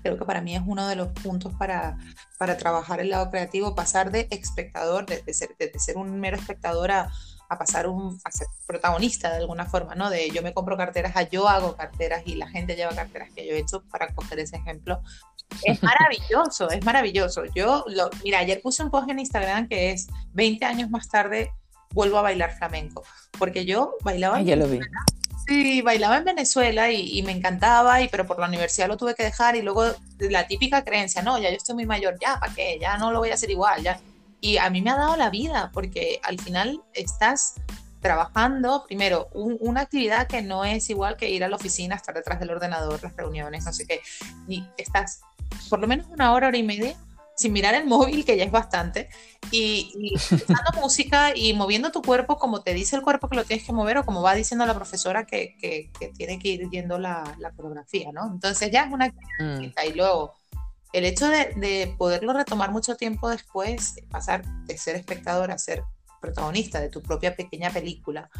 creo 0.07 0.19
que 0.19 0.25
para 0.25 0.41
mí 0.41 0.55
es 0.55 0.63
uno 0.67 0.87
de 0.89 0.97
los 0.97 1.09
puntos 1.09 1.53
para, 1.55 1.99
para 2.39 2.57
trabajar 2.57 3.01
el 3.01 3.11
lado 3.11 3.31
creativo, 3.31 3.75
pasar 3.75 4.11
de 4.11 4.29
espectador, 4.31 5.07
de, 5.07 5.23
ser, 5.33 5.57
de, 5.59 5.79
ser, 5.79 5.97
un 5.97 6.19
mero 6.21 6.37
espectador 6.37 6.91
a, 6.91 7.11
a 7.49 7.59
pasar 7.59 7.87
un, 7.87 8.21
a 8.25 8.31
ser 8.31 8.47
protagonista 8.67 9.31
de 9.31 9.39
alguna 9.39 9.67
forma, 9.67 9.95
¿no? 9.95 10.11
De 10.11 10.31
yo 10.31 10.43
me 10.43 10.53
compro 10.53 10.77
carteras 10.77 11.17
a 11.17 11.23
yo 11.23 11.49
hago 11.49 11.77
carteras 11.77 12.23
y 12.27 12.35
la 12.35 12.49
gente 12.49 12.77
lleva 12.77 12.95
carteras 12.95 13.31
que 13.35 13.47
yo 13.47 13.55
he 13.55 13.59
hecho 13.59 13.83
para 13.91 14.15
coger 14.15 14.39
ese 14.39 14.57
ejemplo. 14.57 15.01
Es 15.63 15.83
maravilloso, 15.83 16.71
es 16.71 16.85
maravilloso. 16.85 17.45
Yo, 17.55 17.85
lo, 17.89 18.11
mira, 18.25 18.41
ayer 18.41 18.61
puse 18.63 18.83
un 18.83 18.91
post 18.91 19.09
en 19.11 19.21
Instagram 19.21 19.69
que 19.69 19.93
es 19.93 20.09
20 20.33 20.65
años 20.65 20.91
más 20.91 21.09
tarde 21.09 21.53
vuelvo 21.91 22.19
a 22.19 22.23
bailar 22.23 22.57
flamenco, 22.57 23.05
porque 23.39 23.65
yo 23.65 23.95
bailaba... 24.03 24.43
ya 24.43 24.57
lo 24.57 24.67
vi. 24.69 24.81
Sí, 25.47 25.81
bailaba 25.81 26.17
en 26.17 26.25
Venezuela 26.25 26.91
y, 26.91 27.23
me 27.23 27.31
encantaba, 27.31 28.01
y, 28.03 28.09
pero 28.09 28.27
por 28.27 28.41
la 28.41 28.49
universidad 28.49 28.89
lo 28.89 28.97
tuve 28.97 29.15
que 29.15 29.23
dejar 29.23 29.55
y 29.55 29.63
luego 29.63 29.85
la 30.19 30.47
típica 30.49 30.83
creencia, 30.83 31.23
no, 31.23 31.39
ya 31.39 31.51
yo 31.51 31.57
estoy 31.57 31.77
muy 31.77 31.87
mayor, 31.87 32.17
ya, 32.21 32.41
¿para 32.41 32.53
qué? 32.53 32.79
Ya 32.81 32.99
no 32.99 33.13
lo 33.13 33.21
voy 33.21 33.31
a 33.31 33.35
hacer 33.35 33.51
igual, 33.51 33.83
ya. 33.83 34.01
Y 34.41 34.57
a 34.59 34.69
mí 34.71 34.83
me 34.83 34.91
ha 34.91 34.97
dado 34.97 35.17
la 35.17 35.31
vida 35.31 35.71
porque 35.73 36.21
al 36.25 36.41
final 36.41 36.83
estás 36.95 37.55
trabajando, 38.01 38.85
primero, 38.87 39.29
una 39.33 39.83
actividad 39.83 40.27
que 40.27 40.43
no 40.43 40.65
es 40.65 40.91
igual 40.91 41.17
que 41.17 41.31
ir 41.31 41.45
a 41.45 41.49
la 41.49 41.57
oficina, 41.57 41.95
estar 41.95 42.15
detrás 42.15 42.41
del 42.41 42.51
ordenador, 42.51 43.01
las 43.03 43.15
reuniones, 43.17 43.65
no 43.65 43.73
sé 43.73 43.87
qué, 43.87 44.01
y 44.49 44.65
estás 44.77 45.21
por 45.71 45.79
lo 45.79 45.87
menos 45.87 46.07
una 46.09 46.33
hora, 46.33 46.49
hora 46.49 46.59
y 46.59 46.63
media 46.65 46.97
sin 47.37 47.53
mirar 47.53 47.75
el 47.75 47.87
móvil, 47.87 48.25
que 48.25 48.37
ya 48.37 48.45
es 48.45 48.51
bastante, 48.51 49.09
y, 49.51 49.93
y 49.95 50.15
escuchando 50.17 50.73
música 50.81 51.37
y 51.37 51.53
moviendo 51.53 51.93
tu 51.93 52.03
cuerpo 52.03 52.39
como 52.39 52.63
te 52.63 52.75
dice 52.75 52.97
el 52.97 53.03
cuerpo 53.03 53.29
que 53.29 53.37
lo 53.37 53.45
tienes 53.45 53.65
que 53.65 53.73
mover 53.73 53.99
o 53.99 54.07
como 54.07 54.23
va 54.23 54.35
diciendo 54.35 54.65
la 54.67 54.75
profesora 54.75 55.27
que, 55.27 55.57
que, 55.61 55.91
tiene 56.17 56.39
que 56.39 56.49
ir 56.49 56.71
yendo 56.71 56.99
la, 56.99 57.37
la, 57.39 57.53
coreografía, 57.53 58.11
¿no? 58.13 58.27
Entonces 58.27 58.71
ya 58.71 58.85
es 58.85 58.93
una 58.93 59.09
mm. 59.39 59.73
y 59.87 59.93
luego 59.95 60.35
el 60.93 61.05
hecho 61.05 61.29
de, 61.29 61.53
de, 61.57 61.95
poderlo 61.99 62.33
retomar 62.33 62.71
mucho 62.71 62.97
tiempo 62.97 63.29
después, 63.29 63.97
pasar 64.11 64.45
de 64.65 64.79
ser 64.79 64.97
espectador 64.97 65.51
a 65.51 65.59
ser 65.59 65.83
protagonista 66.21 66.81
de 66.81 66.89
tu 66.89 67.03
propia 67.03 67.37
pequeña 67.37 67.71
película, 67.71 68.31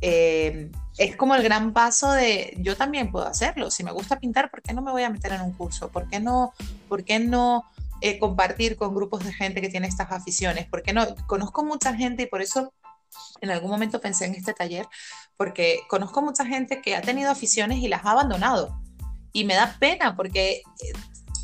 eh, 0.00 0.70
es 0.98 1.16
como 1.16 1.34
el 1.34 1.42
gran 1.42 1.72
paso 1.72 2.12
de 2.12 2.54
yo 2.58 2.76
también 2.76 3.10
puedo 3.10 3.26
hacerlo. 3.26 3.70
Si 3.70 3.84
me 3.84 3.92
gusta 3.92 4.18
pintar, 4.18 4.50
¿por 4.50 4.60
qué 4.62 4.74
no 4.74 4.82
me 4.82 4.92
voy 4.92 5.02
a 5.02 5.10
meter 5.10 5.32
en 5.32 5.40
un 5.40 5.52
curso? 5.52 5.88
¿Por 5.88 6.08
qué 6.08 6.20
no, 6.20 6.52
por 6.88 7.04
qué 7.04 7.18
no 7.18 7.64
eh, 8.04 8.18
compartir 8.18 8.76
con 8.76 8.94
grupos 8.94 9.24
de 9.24 9.32
gente 9.32 9.62
que 9.62 9.70
tiene 9.70 9.86
estas 9.86 10.12
aficiones? 10.12 10.66
¿Por 10.66 10.82
qué 10.82 10.92
no? 10.92 11.06
Conozco 11.26 11.64
mucha 11.64 11.94
gente 11.94 12.24
y 12.24 12.26
por 12.26 12.42
eso 12.42 12.74
en 13.40 13.50
algún 13.50 13.70
momento 13.70 13.98
pensé 13.98 14.26
en 14.26 14.34
este 14.34 14.52
taller, 14.52 14.86
porque 15.38 15.80
conozco 15.88 16.20
mucha 16.20 16.44
gente 16.44 16.82
que 16.82 16.96
ha 16.96 17.00
tenido 17.00 17.30
aficiones 17.30 17.78
y 17.78 17.88
las 17.88 18.04
ha 18.04 18.10
abandonado. 18.10 18.78
Y 19.32 19.44
me 19.44 19.54
da 19.54 19.76
pena 19.80 20.16
porque 20.16 20.62
eh, 20.82 20.92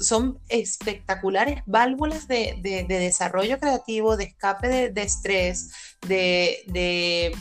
son 0.01 0.39
espectaculares 0.51 1.63
válvulas 1.65 2.29
de, 2.29 2.59
de, 2.61 2.85
desarrollo 2.85 3.59
creativo, 3.59 4.19
de 4.19 4.25
escape 4.25 4.69
de, 4.69 4.91
de 4.91 5.03
estrés, 5.03 5.71
de, 6.07 7.33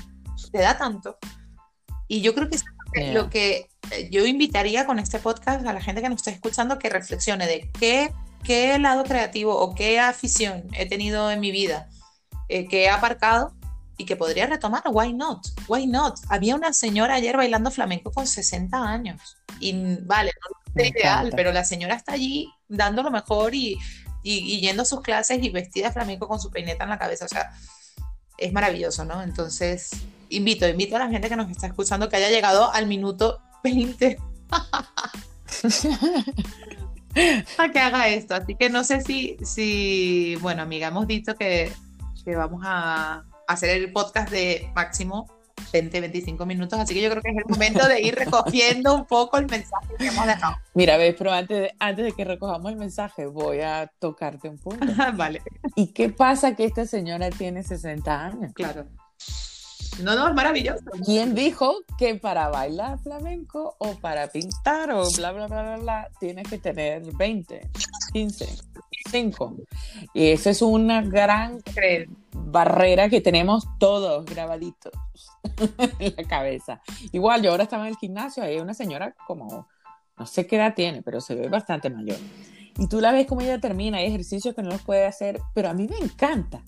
te 0.52 0.58
da 0.60 0.78
tanto. 0.78 1.18
Y 2.08 2.22
yo 2.22 2.34
creo 2.34 2.50
que 2.50 2.56
es 2.56 2.64
lo 3.14 3.30
que 3.30 3.70
eh, 3.92 4.10
yo 4.12 4.26
invitaría 4.26 4.86
con 4.86 4.98
este 4.98 5.20
podcast 5.20 5.66
a 5.66 5.74
la 5.74 5.82
gente 5.82 6.02
que 6.02 6.08
nos 6.08 6.20
está 6.20 6.32
escuchando 6.32 6.80
que 6.80 6.90
reflexione 6.90 7.48
de 7.48 7.70
qué, 7.78 8.14
qué 8.44 8.78
lado 8.80 9.04
creativo 9.04 9.58
o 9.58 9.76
qué 9.76 10.00
afición 10.00 10.64
he 10.74 10.88
tenido 10.88 11.30
en 11.32 11.40
mi 11.40 11.52
vida 11.52 11.90
eh, 12.48 12.68
que 12.68 12.86
he 12.86 12.90
aparcado 12.90 13.54
y 13.98 14.06
que 14.06 14.16
podría 14.16 14.48
retomar. 14.48 14.84
Why 14.90 15.14
not? 15.14 15.46
Why 15.68 15.86
not? 15.86 16.20
Había 16.30 16.56
una 16.56 16.74
señora 16.74 17.16
ayer 17.16 17.36
bailando 17.36 17.70
flamenco 17.70 18.12
con 18.12 18.26
60 18.26 18.78
años. 18.78 19.38
Y 19.60 19.98
vale, 20.04 20.32
no 20.74 20.84
es 20.84 20.92
ideal, 20.92 21.34
pero 21.36 21.52
la 21.52 21.66
señora 21.66 21.96
está 21.96 22.14
allí 22.14 22.50
dando 22.70 23.04
lo 23.04 23.12
mejor 23.12 23.54
y, 23.54 23.78
y, 24.24 24.62
yendo 24.62 24.84
a 24.84 24.86
sus 24.86 25.02
clases 25.02 25.44
y 25.44 25.50
vestida 25.50 25.88
de 25.88 25.94
flamenco 25.94 26.28
con 26.28 26.40
su 26.40 26.50
peineta 26.50 26.86
en 26.86 26.92
la 26.92 26.98
cabeza. 26.98 27.26
O 27.26 27.28
sea, 27.28 27.52
es 28.38 28.54
maravilloso, 28.54 29.04
¿no? 29.04 29.22
Entonces, 29.22 29.92
invito, 30.30 30.68
invito 30.68 30.96
a 30.96 31.00
la 31.00 31.10
gente 31.10 31.28
que 31.28 31.36
nos 31.36 31.52
está 31.52 31.68
escuchando 31.68 32.08
que 32.08 32.16
haya 32.16 32.30
llegado 32.30 32.72
al 32.72 32.88
minuto 32.88 33.42
20 33.64 34.18
a 37.58 37.70
que 37.70 37.80
haga 37.80 38.08
esto. 38.10 38.36
Así 38.36 38.56
que 38.56 38.70
no 38.70 38.84
sé 38.84 39.02
si, 39.02 39.38
si 39.42 40.36
bueno, 40.42 40.62
amiga, 40.62 40.88
hemos 40.88 41.08
dicho 41.08 41.36
que, 41.36 41.72
que 42.24 42.36
vamos 42.36 42.62
a 42.66 43.24
hacer 43.48 43.70
el 43.70 43.92
podcast 43.92 44.30
de 44.30 44.70
máximo 44.76 45.28
20, 45.72 46.02
25 46.02 46.46
minutos, 46.46 46.80
así 46.80 46.94
que 46.94 47.02
yo 47.02 47.10
creo 47.10 47.22
que 47.22 47.32
es 47.32 47.38
el 47.38 47.46
momento 47.48 47.88
de 47.88 48.02
ir 48.02 48.16
recogiendo 48.18 48.96
un 48.96 49.06
poco 49.06 49.38
el 49.38 49.48
mensaje 49.48 49.88
que 49.98 50.08
hemos 50.08 50.26
dejado. 50.26 50.56
Mira, 50.74 50.98
ves, 50.98 51.16
pero 51.18 51.32
antes 51.32 51.60
de, 51.60 51.76
antes 51.80 52.06
de 52.06 52.12
que 52.14 52.26
recojamos 52.26 52.72
el 52.72 52.78
mensaje, 52.78 53.26
voy 53.26 53.62
a 53.62 53.92
tocarte 54.00 54.50
un 54.50 54.58
punto. 54.58 54.86
vale. 55.16 55.42
¿Y 55.76 55.88
qué 55.88 56.10
pasa 56.10 56.56
que 56.56 56.66
esta 56.66 56.86
señora 56.86 57.30
tiene 57.30 57.64
60 57.64 58.26
años? 58.26 58.54
Claro. 58.54 58.86
No, 60.04 60.16
no, 60.16 60.30
es 60.30 60.34
maravilloso. 60.34 60.84
¿Quién 61.04 61.36
dijo 61.36 61.80
que 61.98 62.16
para 62.16 62.50
bailar 62.50 63.00
flamenco 63.00 63.76
o 63.80 63.96
para 63.96 64.28
pintar 64.28 64.92
o 64.92 65.10
bla, 65.18 65.32
bla, 65.32 65.48
bla, 65.48 65.62
bla, 65.62 65.78
bla, 65.78 66.10
tienes 66.20 66.48
que 66.48 66.58
tener 66.58 67.04
20, 67.16 67.70
15, 68.14 68.48
5? 69.10 69.56
Y 70.14 70.28
esa 70.28 70.52
es 70.52 70.62
una 70.62 71.02
gran 71.02 71.60
barrera 72.34 73.10
que 73.10 73.20
tenemos 73.22 73.66
todos 73.78 74.26
grabaditos 74.26 74.94
en 76.00 76.14
la 76.16 76.24
cabeza. 76.24 76.82
Igual, 77.12 77.42
yo 77.42 77.52
ahora 77.52 77.64
estaba 77.64 77.84
en 77.84 77.90
el 77.90 77.98
gimnasio, 77.98 78.44
hay 78.44 78.60
una 78.60 78.74
señora 78.74 79.14
como, 79.28 79.68
no 80.18 80.26
sé 80.26 80.48
qué 80.48 80.56
edad 80.56 80.76
tiene, 80.76 81.02
pero 81.02 81.20
se 81.20 81.36
ve 81.36 81.50
bastante 81.50 81.90
mayor. 81.90 82.20
Y 82.78 82.88
tú 82.88 83.02
la 83.02 83.12
ves 83.12 83.28
como 83.28 83.42
ella 83.42 83.60
termina, 83.60 83.98
hay 83.98 84.06
ejercicios 84.06 84.56
que 84.56 84.64
no 84.64 84.70
los 84.70 84.82
puede 84.82 85.06
hacer, 85.06 85.42
pero 85.54 85.70
a 85.70 85.74
mí 85.74 85.88
me 85.90 85.98
encanta 85.98 86.62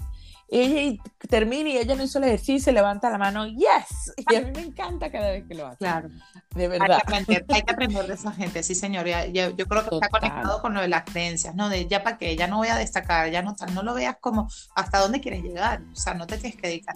ella 0.52 1.02
termina 1.30 1.70
y 1.70 1.78
ella 1.78 1.96
no 1.96 2.04
hizo 2.04 2.18
el 2.18 2.26
ejercicio, 2.26 2.74
levanta 2.74 3.10
la 3.10 3.18
mano, 3.18 3.48
yes, 3.48 4.14
y 4.18 4.36
a 4.36 4.42
mí 4.42 4.52
me 4.54 4.62
encanta 4.62 5.10
cada 5.10 5.32
vez 5.32 5.46
que 5.48 5.56
lo 5.56 5.66
hace. 5.66 5.78
Claro. 5.78 6.10
De 6.54 6.68
verdad. 6.68 7.00
Hay 7.08 7.26
que 7.26 7.72
aprender, 7.72 8.06
de 8.06 8.14
esa 8.14 8.34
gente, 8.34 8.62
sí 8.62 8.76
señor, 8.76 9.08
yo, 9.32 9.56
creo 9.56 9.88
que 9.88 9.96
está 9.96 10.10
conectado 10.10 10.62
con 10.62 10.74
lo 10.74 10.82
de 10.82 10.90
las 10.90 11.06
creencias, 11.06 11.56
¿no? 11.56 11.70
De 11.70 11.88
ya 11.88 12.04
para 12.04 12.18
qué, 12.18 12.36
ya 12.36 12.48
no 12.48 12.58
voy 12.58 12.68
a 12.68 12.76
destacar, 12.76 13.32
ya 13.32 13.42
no 13.42 13.56
no 13.74 13.84
lo 13.84 13.94
veas 13.94 14.18
como 14.20 14.50
hasta 14.76 15.00
dónde 15.00 15.22
quieres 15.22 15.42
llegar, 15.42 15.84
o 15.94 15.96
sea, 15.96 16.16
no 16.16 16.28
te 16.28 16.38
tienes 16.38 16.60
que 16.60 16.68
dedicar. 16.68 16.96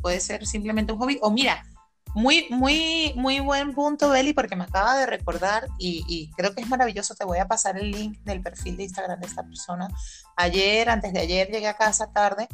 Puede 0.00 0.20
ser 0.20 0.46
simplemente 0.46 0.92
un 0.92 1.00
hobby, 1.00 1.18
o 1.22 1.32
mira, 1.32 1.64
muy, 2.14 2.46
muy, 2.50 3.14
muy 3.16 3.40
buen 3.40 3.74
punto, 3.74 4.10
Beli, 4.10 4.32
porque 4.32 4.54
me 4.54 4.64
acaba 4.64 4.96
de 4.96 5.06
recordar 5.06 5.66
y, 5.78 6.04
y, 6.06 6.30
creo 6.32 6.54
que 6.54 6.60
es 6.60 6.68
maravilloso. 6.68 7.14
Te 7.14 7.24
voy 7.24 7.38
a 7.38 7.48
pasar 7.48 7.78
el 7.78 7.90
link 7.90 8.18
del 8.20 8.42
perfil 8.42 8.76
de 8.76 8.84
Instagram 8.84 9.18
de 9.18 9.26
esta 9.26 9.42
persona. 9.42 9.88
Ayer, 10.36 10.90
antes 10.90 11.12
de 11.14 11.20
ayer, 11.20 11.48
llegué 11.48 11.68
a 11.68 11.76
casa 11.76 12.12
tarde 12.12 12.48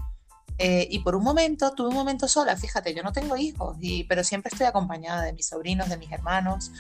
eh, 0.59 0.87
y 0.91 0.99
por 1.01 1.15
un 1.15 1.23
momento, 1.23 1.73
tuve 1.73 1.89
un 1.89 1.95
momento 1.95 2.27
sola, 2.27 2.57
fíjate, 2.57 2.95
yo 2.95 3.03
no 3.03 3.13
tengo 3.13 3.37
hijos, 3.37 3.77
y, 3.81 4.05
pero 4.05 4.25
siempre 4.25 4.51
estoy 4.53 4.67
acompañada 4.67 5.23
de 5.23 5.33
mis 5.33 5.47
sobrinos, 5.47 5.89
de 5.89 5.97
mis 5.97 6.11
hermanos, 6.11 6.73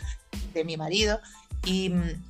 de 0.52 0.64
mi 0.64 0.76
marido, 0.76 1.20
y 1.64 1.90
mm, 1.90 2.24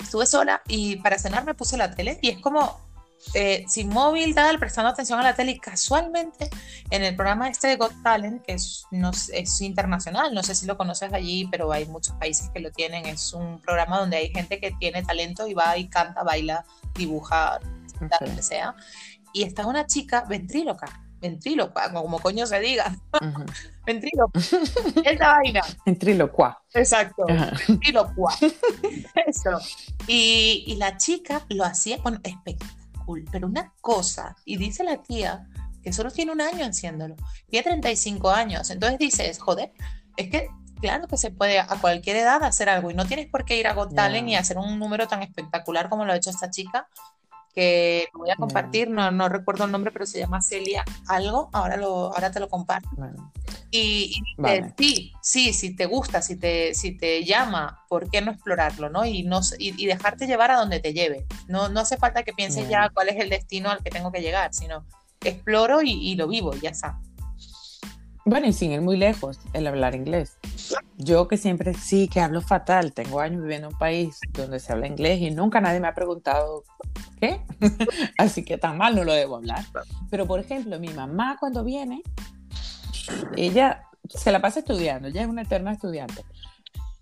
estuve 0.00 0.26
sola 0.26 0.62
y 0.68 0.96
para 0.96 1.18
cenar 1.18 1.44
me 1.44 1.54
puse 1.54 1.76
la 1.76 1.94
tele 1.94 2.18
y 2.22 2.30
es 2.30 2.38
como 2.38 2.80
eh, 3.32 3.64
sin 3.66 3.88
móvil, 3.88 4.34
tal, 4.34 4.58
prestando 4.58 4.90
atención 4.90 5.18
a 5.18 5.22
la 5.22 5.34
tele 5.34 5.52
y 5.52 5.58
casualmente 5.58 6.50
en 6.90 7.02
el 7.02 7.16
programa 7.16 7.48
este 7.48 7.68
de 7.68 7.76
Got 7.76 8.02
Talent, 8.02 8.42
que 8.42 8.52
es, 8.52 8.84
no, 8.90 9.10
es 9.10 9.60
internacional, 9.62 10.34
no 10.34 10.42
sé 10.42 10.54
si 10.54 10.66
lo 10.66 10.76
conoces 10.76 11.10
allí, 11.12 11.48
pero 11.50 11.72
hay 11.72 11.86
muchos 11.86 12.14
países 12.16 12.50
que 12.50 12.60
lo 12.60 12.70
tienen, 12.70 13.06
es 13.06 13.32
un 13.32 13.60
programa 13.60 13.98
donde 13.98 14.18
hay 14.18 14.28
gente 14.28 14.60
que 14.60 14.72
tiene 14.72 15.02
talento 15.02 15.46
y 15.46 15.54
va 15.54 15.78
y 15.78 15.88
canta, 15.88 16.22
baila, 16.22 16.66
dibuja, 16.94 17.60
okay. 17.96 18.28
lo 18.28 18.36
que 18.36 18.42
sea 18.42 18.74
y 19.34 19.42
está 19.42 19.66
una 19.66 19.86
chica 19.86 20.24
ventríloca, 20.26 20.86
ventríloca, 21.20 21.92
como 21.92 22.18
coño 22.20 22.46
se 22.46 22.60
diga, 22.60 22.96
uh 23.12 23.44
ventríloca, 23.86 24.40
esa 25.04 25.28
vaina. 25.28 25.60
Ventrílocua. 25.84 26.62
Exacto, 26.72 27.26
ventrílocua. 27.68 28.34
Eso. 29.26 29.58
Y, 30.06 30.64
y, 30.66 30.76
la 30.76 30.96
chica 30.96 31.44
lo 31.50 31.64
hacía, 31.64 31.98
bueno, 31.98 32.20
espectacular, 32.22 33.24
pero 33.30 33.48
una 33.48 33.74
cosa, 33.82 34.36
y 34.46 34.56
dice 34.56 34.84
la 34.84 35.02
tía 35.02 35.46
que 35.82 35.92
solo 35.92 36.10
tiene 36.10 36.32
un 36.32 36.40
año 36.40 36.64
haciéndolo, 36.64 37.14
tiene 37.50 37.64
35 37.64 38.30
años, 38.30 38.70
entonces 38.70 38.98
dices, 38.98 39.38
joder, 39.38 39.72
es 40.16 40.30
que 40.30 40.48
claro 40.80 41.08
que 41.08 41.16
se 41.16 41.30
puede 41.30 41.58
a 41.58 41.66
cualquier 41.80 42.16
edad 42.16 42.42
hacer 42.42 42.68
algo 42.68 42.90
y 42.90 42.94
no 42.94 43.06
tienes 43.06 43.26
por 43.26 43.44
qué 43.44 43.58
ir 43.58 43.66
a 43.66 43.74
Got 43.74 43.94
Talent 43.94 44.28
y 44.28 44.34
hacer 44.34 44.58
un 44.58 44.78
número 44.78 45.08
tan 45.08 45.22
espectacular 45.22 45.88
como 45.88 46.04
lo 46.04 46.12
ha 46.12 46.16
hecho 46.16 46.30
esta 46.30 46.50
chica 46.50 46.88
que 47.54 48.08
voy 48.12 48.30
a 48.30 48.36
compartir, 48.36 48.90
no, 48.90 49.10
no 49.10 49.28
recuerdo 49.28 49.64
el 49.64 49.72
nombre, 49.72 49.92
pero 49.92 50.06
se 50.06 50.18
llama 50.18 50.42
Celia 50.42 50.84
algo, 51.06 51.50
ahora, 51.52 51.76
lo, 51.76 52.12
ahora 52.12 52.30
te 52.30 52.40
lo 52.40 52.48
comparto. 52.48 52.88
Y, 53.70 54.22
sí, 54.76 55.12
sí, 55.22 55.52
si 55.52 55.76
te 55.76 55.86
gusta, 55.86 56.22
si 56.22 56.36
te, 56.36 56.74
si 56.74 56.96
te 56.96 57.24
llama, 57.24 57.84
¿por 57.88 58.10
qué 58.10 58.20
no 58.20 58.32
explorarlo? 58.32 58.88
¿no? 58.88 59.04
Y, 59.04 59.22
no, 59.22 59.40
y, 59.58 59.86
dejarte 59.86 60.26
llevar 60.26 60.50
a 60.50 60.56
donde 60.56 60.80
te 60.80 60.92
lleve. 60.92 61.26
No, 61.48 61.68
no 61.68 61.80
hace 61.80 61.96
falta 61.96 62.22
que 62.22 62.32
pienses 62.32 62.68
ya 62.68 62.90
cuál 62.90 63.08
es 63.08 63.16
el 63.16 63.30
destino 63.30 63.70
al 63.70 63.82
que 63.82 63.90
tengo 63.90 64.10
que 64.10 64.20
llegar, 64.20 64.52
sino 64.52 64.84
exploro 65.20 65.80
y, 65.82 66.14
lo 66.16 66.28
vivo, 66.28 66.54
ya 66.54 66.70
está. 66.70 67.00
Bueno, 68.26 68.46
y 68.46 68.54
sin 68.54 68.72
ir 68.72 68.80
muy 68.80 68.96
lejos, 68.96 69.38
el 69.52 69.66
hablar 69.66 69.94
inglés. 69.94 70.38
Yo 70.96 71.28
que 71.28 71.36
siempre 71.36 71.74
sí 71.74 72.08
que 72.08 72.20
hablo 72.20 72.40
fatal, 72.40 72.94
tengo 72.94 73.20
años 73.20 73.42
viviendo 73.42 73.68
en 73.68 73.74
un 73.74 73.78
país 73.78 74.18
donde 74.32 74.60
se 74.60 74.72
habla 74.72 74.86
inglés 74.86 75.20
y 75.20 75.30
nunca 75.30 75.60
nadie 75.60 75.78
me 75.78 75.88
ha 75.88 75.94
preguntado 75.94 76.64
qué, 77.20 77.42
así 78.18 78.42
que 78.42 78.56
tan 78.56 78.78
mal 78.78 78.96
no 78.96 79.04
lo 79.04 79.12
debo 79.12 79.36
hablar. 79.36 79.62
Pero 80.10 80.26
por 80.26 80.40
ejemplo, 80.40 80.80
mi 80.80 80.88
mamá 80.88 81.36
cuando 81.38 81.64
viene, 81.64 82.02
ella 83.36 83.82
se 84.08 84.32
la 84.32 84.40
pasa 84.40 84.60
estudiando, 84.60 85.08
ella 85.08 85.22
es 85.22 85.28
una 85.28 85.42
eterna 85.42 85.72
estudiante, 85.72 86.24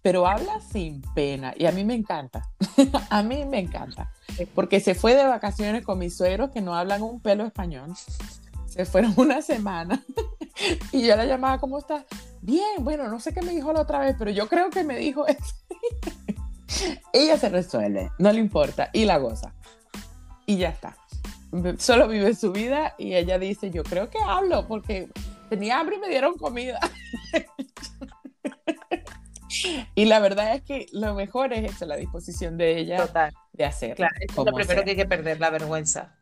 pero 0.02 0.26
habla 0.26 0.60
sin 0.72 1.02
pena 1.14 1.54
y 1.56 1.66
a 1.66 1.72
mí 1.72 1.84
me 1.84 1.94
encanta, 1.94 2.48
a 3.10 3.22
mí 3.22 3.44
me 3.44 3.60
encanta, 3.60 4.10
porque 4.56 4.80
se 4.80 4.96
fue 4.96 5.14
de 5.14 5.24
vacaciones 5.24 5.84
con 5.84 6.00
mis 6.00 6.16
suegros 6.16 6.50
que 6.50 6.60
no 6.60 6.74
hablan 6.74 7.02
un 7.02 7.20
pelo 7.20 7.46
español 7.46 7.92
se 8.72 8.86
fueron 8.86 9.12
una 9.16 9.42
semana 9.42 10.02
y 10.92 11.06
yo 11.06 11.16
la 11.16 11.24
llamaba, 11.24 11.58
¿cómo 11.58 11.78
estás? 11.78 12.04
Bien, 12.40 12.76
bueno, 12.80 13.08
no 13.08 13.20
sé 13.20 13.32
qué 13.32 13.42
me 13.42 13.52
dijo 13.52 13.72
la 13.72 13.82
otra 13.82 14.00
vez, 14.00 14.16
pero 14.18 14.30
yo 14.30 14.48
creo 14.48 14.70
que 14.70 14.84
me 14.84 14.96
dijo 14.96 15.26
eso. 15.26 15.54
Ella 17.12 17.36
se 17.38 17.48
resuelve, 17.48 18.10
no 18.18 18.32
le 18.32 18.40
importa 18.40 18.90
y 18.92 19.04
la 19.04 19.18
goza. 19.18 19.54
Y 20.46 20.56
ya 20.56 20.70
está. 20.70 20.96
Solo 21.78 22.08
vive 22.08 22.34
su 22.34 22.50
vida 22.50 22.94
y 22.96 23.14
ella 23.14 23.38
dice, 23.38 23.70
yo 23.70 23.84
creo 23.84 24.08
que 24.08 24.18
hablo 24.18 24.66
porque 24.66 25.10
tenía 25.50 25.78
hambre 25.78 25.96
y 25.96 25.98
me 25.98 26.08
dieron 26.08 26.38
comida. 26.38 26.80
Y 29.94 30.06
la 30.06 30.18
verdad 30.18 30.54
es 30.54 30.62
que 30.62 30.86
lo 30.92 31.14
mejor 31.14 31.52
es 31.52 31.72
eso, 31.72 31.86
la 31.86 31.96
disposición 31.96 32.56
de 32.56 32.78
ella 32.78 33.06
de 33.52 33.64
hacerlo. 33.64 33.96
Claro, 33.96 34.14
es 34.18 34.36
lo 34.36 34.44
primero 34.44 34.82
que 34.82 34.90
hay 34.90 34.96
que 34.96 35.06
perder, 35.06 35.40
la 35.40 35.50
vergüenza. 35.50 36.14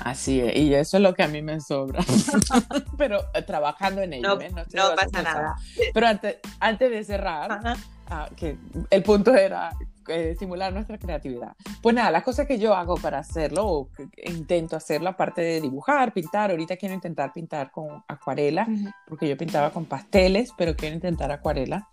Así 0.00 0.40
es, 0.40 0.56
y 0.56 0.74
eso 0.74 0.96
es 0.96 1.02
lo 1.02 1.14
que 1.14 1.22
a 1.22 1.28
mí 1.28 1.42
me 1.42 1.60
sobra. 1.60 2.00
Pero 2.98 3.20
eh, 3.34 3.42
trabajando 3.42 4.02
en 4.02 4.14
ello, 4.14 4.36
no, 4.36 4.40
¿eh? 4.40 4.50
no, 4.50 4.96
pasa 4.96 5.22
nada. 5.22 5.56
Pero 5.92 6.06
antes, 6.06 6.36
antes 6.60 6.90
de 6.90 7.04
cerrar, 7.04 7.76
ah, 8.08 8.28
que 8.36 8.56
el 8.90 9.02
punto 9.02 9.34
era 9.34 9.72
eh, 10.08 10.30
estimular 10.32 10.72
nuestra 10.72 10.98
creatividad. 10.98 11.54
Pues 11.82 11.94
nada, 11.94 12.10
las 12.10 12.22
cosas 12.22 12.46
que 12.46 12.58
yo 12.58 12.74
hago 12.74 12.96
para 12.96 13.18
hacerlo, 13.18 13.66
o 13.66 13.90
que 13.90 14.08
intento 14.30 14.76
hacerlo, 14.76 15.08
aparte 15.08 15.40
de 15.40 15.60
dibujar, 15.60 16.12
pintar, 16.12 16.50
ahorita 16.50 16.76
quiero 16.76 16.94
intentar 16.94 17.32
pintar 17.32 17.70
con 17.70 18.04
acuarela, 18.08 18.66
porque 19.08 19.28
yo 19.28 19.36
pintaba 19.36 19.70
con 19.70 19.86
pasteles, 19.86 20.50
pero 20.56 20.76
quiero 20.76 20.94
intentar 20.94 21.32
acuarela. 21.32 21.88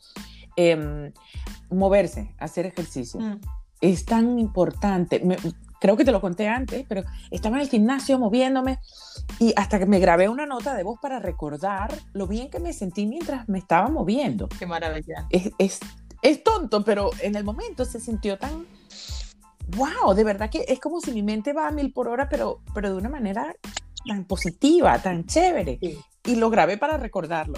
Em, 0.57 1.13
moverse, 1.69 2.35
hacer 2.37 2.65
ejercicio. 2.65 3.19
Mm. 3.19 3.39
Es 3.79 4.05
tan 4.05 4.37
importante. 4.37 5.21
Creo 5.81 5.97
que 5.97 6.05
te 6.05 6.11
lo 6.11 6.21
conté 6.21 6.47
antes, 6.47 6.85
pero 6.87 7.03
estaba 7.31 7.57
en 7.57 7.63
el 7.63 7.69
gimnasio 7.69 8.19
moviéndome 8.19 8.79
y 9.39 9.51
hasta 9.57 9.79
que 9.79 9.87
me 9.87 9.99
grabé 9.99 10.29
una 10.29 10.45
nota 10.45 10.75
de 10.75 10.83
voz 10.83 10.99
para 11.01 11.19
recordar 11.19 11.91
lo 12.13 12.27
bien 12.27 12.51
que 12.51 12.59
me 12.59 12.71
sentí 12.71 13.07
mientras 13.07 13.49
me 13.49 13.57
estaba 13.57 13.89
moviendo. 13.89 14.47
Qué 14.59 14.67
maravilla. 14.67 15.25
Es, 15.31 15.51
es, 15.57 15.79
es 16.21 16.43
tonto, 16.43 16.85
pero 16.85 17.09
en 17.21 17.35
el 17.35 17.43
momento 17.43 17.83
se 17.83 17.99
sintió 17.99 18.37
tan, 18.37 18.67
wow, 19.75 20.13
de 20.13 20.23
verdad 20.23 20.51
que 20.51 20.65
es 20.67 20.79
como 20.79 21.01
si 21.01 21.11
mi 21.11 21.23
mente 21.23 21.51
va 21.51 21.67
a 21.67 21.71
mil 21.71 21.91
por 21.91 22.07
hora, 22.07 22.29
pero, 22.29 22.61
pero 22.75 22.91
de 22.91 22.97
una 22.97 23.09
manera 23.09 23.55
tan 24.05 24.25
positiva, 24.25 24.99
tan 24.99 25.25
chévere. 25.25 25.79
Y 26.23 26.35
lo 26.35 26.51
grabé 26.51 26.77
para 26.77 26.97
recordarlo. 26.97 27.55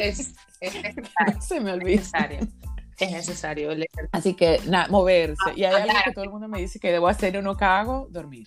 Es, 0.00 0.34
necesario. 0.60 1.40
Se 1.40 1.60
me 1.60 1.72
olvida. 1.72 1.94
Es 1.94 2.12
necesario. 2.12 2.48
Así 4.12 4.34
que, 4.34 4.60
nada, 4.66 4.88
moverse. 4.88 5.36
Ah, 5.46 5.52
y 5.56 5.64
hay 5.64 5.74
algo 5.74 5.94
que 6.04 6.12
todo 6.12 6.24
el 6.24 6.30
mundo 6.30 6.48
me 6.48 6.58
dice 6.60 6.78
que 6.78 6.92
debo 6.92 7.08
hacer 7.08 7.34
y 7.34 7.42
no 7.42 7.56
cago, 7.56 8.08
dormir. 8.10 8.46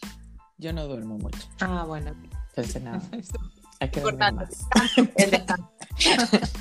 Yo 0.58 0.74
no 0.74 0.88
duermo 0.88 1.18
mucho. 1.18 1.39
Ah, 1.60 1.84
bueno. 1.86 2.15
Entonces, 2.50 2.82
nada. 2.82 3.02
Hay 3.80 3.89
que 3.89 4.00
dormir 4.00 4.34
más. 4.34 4.68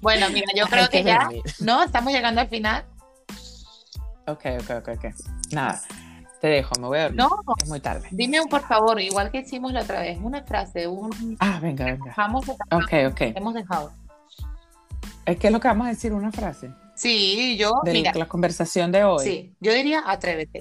bueno, 0.00 0.26
mira, 0.30 0.46
yo 0.56 0.66
creo 0.66 0.88
que, 0.88 1.04
ya. 1.04 1.28
No, 1.60 1.82
estamos 1.84 2.12
llegando 2.12 2.40
al 2.40 2.48
final. 2.48 2.84
Ok, 4.26 4.44
ok, 4.60 4.70
ok, 4.78 4.88
ok. 4.96 5.04
Nada. 5.52 5.80
Te 6.40 6.48
dejo, 6.48 6.74
me 6.80 6.86
voy 6.86 6.98
a 6.98 7.02
dormir. 7.04 7.20
No, 7.20 7.30
es 7.60 7.68
muy 7.68 7.80
tarde. 7.80 8.08
Dime 8.12 8.40
un 8.40 8.48
por 8.48 8.62
favor, 8.62 9.00
igual 9.00 9.30
que 9.30 9.38
hicimos 9.38 9.72
la 9.72 9.82
otra 9.82 10.00
vez, 10.00 10.18
una 10.22 10.42
frase, 10.42 10.86
un. 10.86 11.36
Ah, 11.40 11.58
venga, 11.60 11.84
venga. 11.86 12.14
Vamos 12.16 12.48
ok, 12.48 12.92
ok. 13.10 13.20
Hemos 13.34 13.54
dejado. 13.54 13.92
Es 15.24 15.36
que 15.36 15.48
es 15.48 15.52
lo 15.52 15.60
que 15.60 15.68
vamos 15.68 15.86
a 15.86 15.90
decir, 15.90 16.12
una 16.12 16.30
frase. 16.30 16.70
Sí, 16.98 17.56
yo. 17.56 17.80
De 17.84 17.92
mira, 17.92 18.12
la 18.12 18.26
conversación 18.26 18.90
de 18.90 19.04
hoy. 19.04 19.24
Sí, 19.24 19.56
yo 19.60 19.72
diría 19.72 20.02
atrévete. 20.04 20.60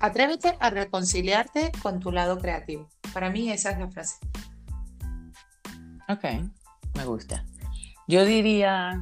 atrévete 0.00 0.56
a 0.58 0.70
reconciliarte 0.70 1.70
con 1.80 2.00
tu 2.00 2.10
lado 2.10 2.38
creativo. 2.38 2.88
Para 3.14 3.30
mí, 3.30 3.52
esa 3.52 3.70
es 3.70 3.78
la 3.78 3.88
frase. 3.88 4.16
Ok, 6.08 6.24
me 6.94 7.04
gusta. 7.04 7.46
Yo 8.08 8.24
diría. 8.24 9.00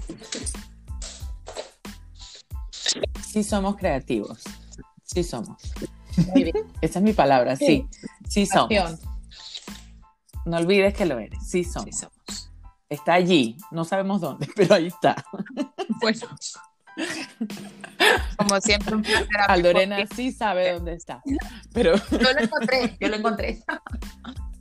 Sí, 3.26 3.42
somos 3.42 3.76
creativos. 3.76 4.42
Sí, 5.02 5.24
somos. 5.24 5.60
Esa 6.80 6.98
es 6.98 7.02
mi 7.02 7.12
palabra, 7.12 7.56
sí. 7.56 7.88
Sí, 8.28 8.46
somos. 8.46 9.00
No 10.44 10.56
olvides 10.58 10.94
que 10.94 11.06
lo 11.06 11.18
eres. 11.18 11.46
Sí 11.48 11.64
somos. 11.64 12.04
Está 12.88 13.14
allí. 13.14 13.56
No 13.70 13.84
sabemos 13.84 14.20
dónde, 14.20 14.48
pero 14.56 14.74
ahí 14.74 14.86
está. 14.86 15.24
Bueno. 16.00 16.28
Como 18.36 18.60
siempre, 18.60 18.94
un 18.94 19.02
placer. 19.02 19.28
Aldorena 19.48 20.06
sí 20.14 20.32
sabe 20.32 20.72
dónde 20.72 20.94
está. 20.94 21.22
Pero... 21.72 21.94
Yo 22.10 22.32
lo 22.32 22.40
encontré, 22.40 22.96
yo 23.00 23.08
lo 23.08 23.16
encontré. 23.16 23.62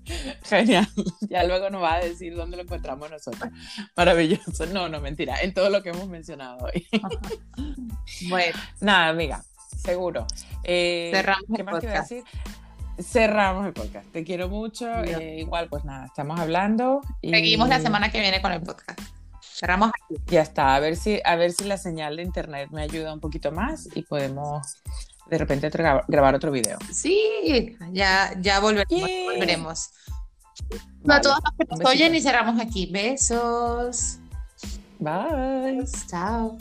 Genial. 0.44 0.88
Ya 1.30 1.44
luego 1.44 1.70
nos 1.70 1.82
va 1.82 1.96
a 1.96 2.00
decir 2.00 2.36
dónde 2.36 2.58
lo 2.58 2.64
encontramos 2.64 3.10
nosotros. 3.10 3.50
Maravilloso. 3.96 4.66
No, 4.68 4.90
no, 4.90 5.00
mentira. 5.00 5.42
En 5.42 5.54
todo 5.54 5.70
lo 5.70 5.82
que 5.82 5.90
hemos 5.90 6.08
mencionado 6.08 6.58
hoy. 6.66 6.88
Bueno. 8.30 8.58
Nada, 8.80 9.08
amiga 9.08 9.44
seguro. 9.84 10.26
Eh, 10.64 11.12
Cerramos 11.14 11.46
¿Qué 11.56 11.64
más 11.64 11.80
quiero 11.80 12.00
decir? 12.00 12.24
Cerramos 13.00 13.66
el 13.66 13.74
podcast. 13.74 14.08
Te 14.12 14.24
quiero 14.24 14.50
mucho. 14.50 14.88
Eh, 15.04 15.40
igual, 15.40 15.68
pues 15.68 15.84
nada, 15.84 16.06
estamos 16.06 16.40
hablando. 16.40 17.02
Seguimos 17.22 17.68
la 17.70 17.80
semana 17.80 18.12
que 18.12 18.20
viene 18.20 18.42
con 18.42 18.52
el 18.52 18.62
podcast. 18.62 19.00
Cerramos 19.54 19.90
aquí. 19.90 20.20
Ya 20.28 20.42
está. 20.42 20.76
A 20.76 20.80
ver 20.80 20.96
si, 20.96 21.22
a 21.24 21.36
ver 21.36 21.52
si 21.52 21.66
la 21.66 21.78
señal 21.78 22.18
de 22.18 22.24
internet 22.24 22.70
me 22.72 22.82
ayuda 22.82 23.14
un 23.14 23.20
poquito 23.20 23.52
más 23.52 23.88
y 23.94 24.02
podemos 24.02 24.82
de 25.30 25.38
repente 25.38 25.70
grabar 26.08 26.36
otro 26.36 26.52
video. 26.52 26.78
Sí, 26.92 27.78
ya, 27.92 28.34
ya 28.40 28.60
volveremos. 28.60 29.92
a 31.08 31.22
todos 31.22 31.38
los 31.44 31.54
que 31.58 31.76
nos 31.76 31.90
oyen 31.90 32.16
y 32.16 32.22
cerramos 32.22 32.60
aquí. 32.60 32.88
Besos. 32.92 34.20
Bye. 35.00 35.84
Chao. 36.08 36.58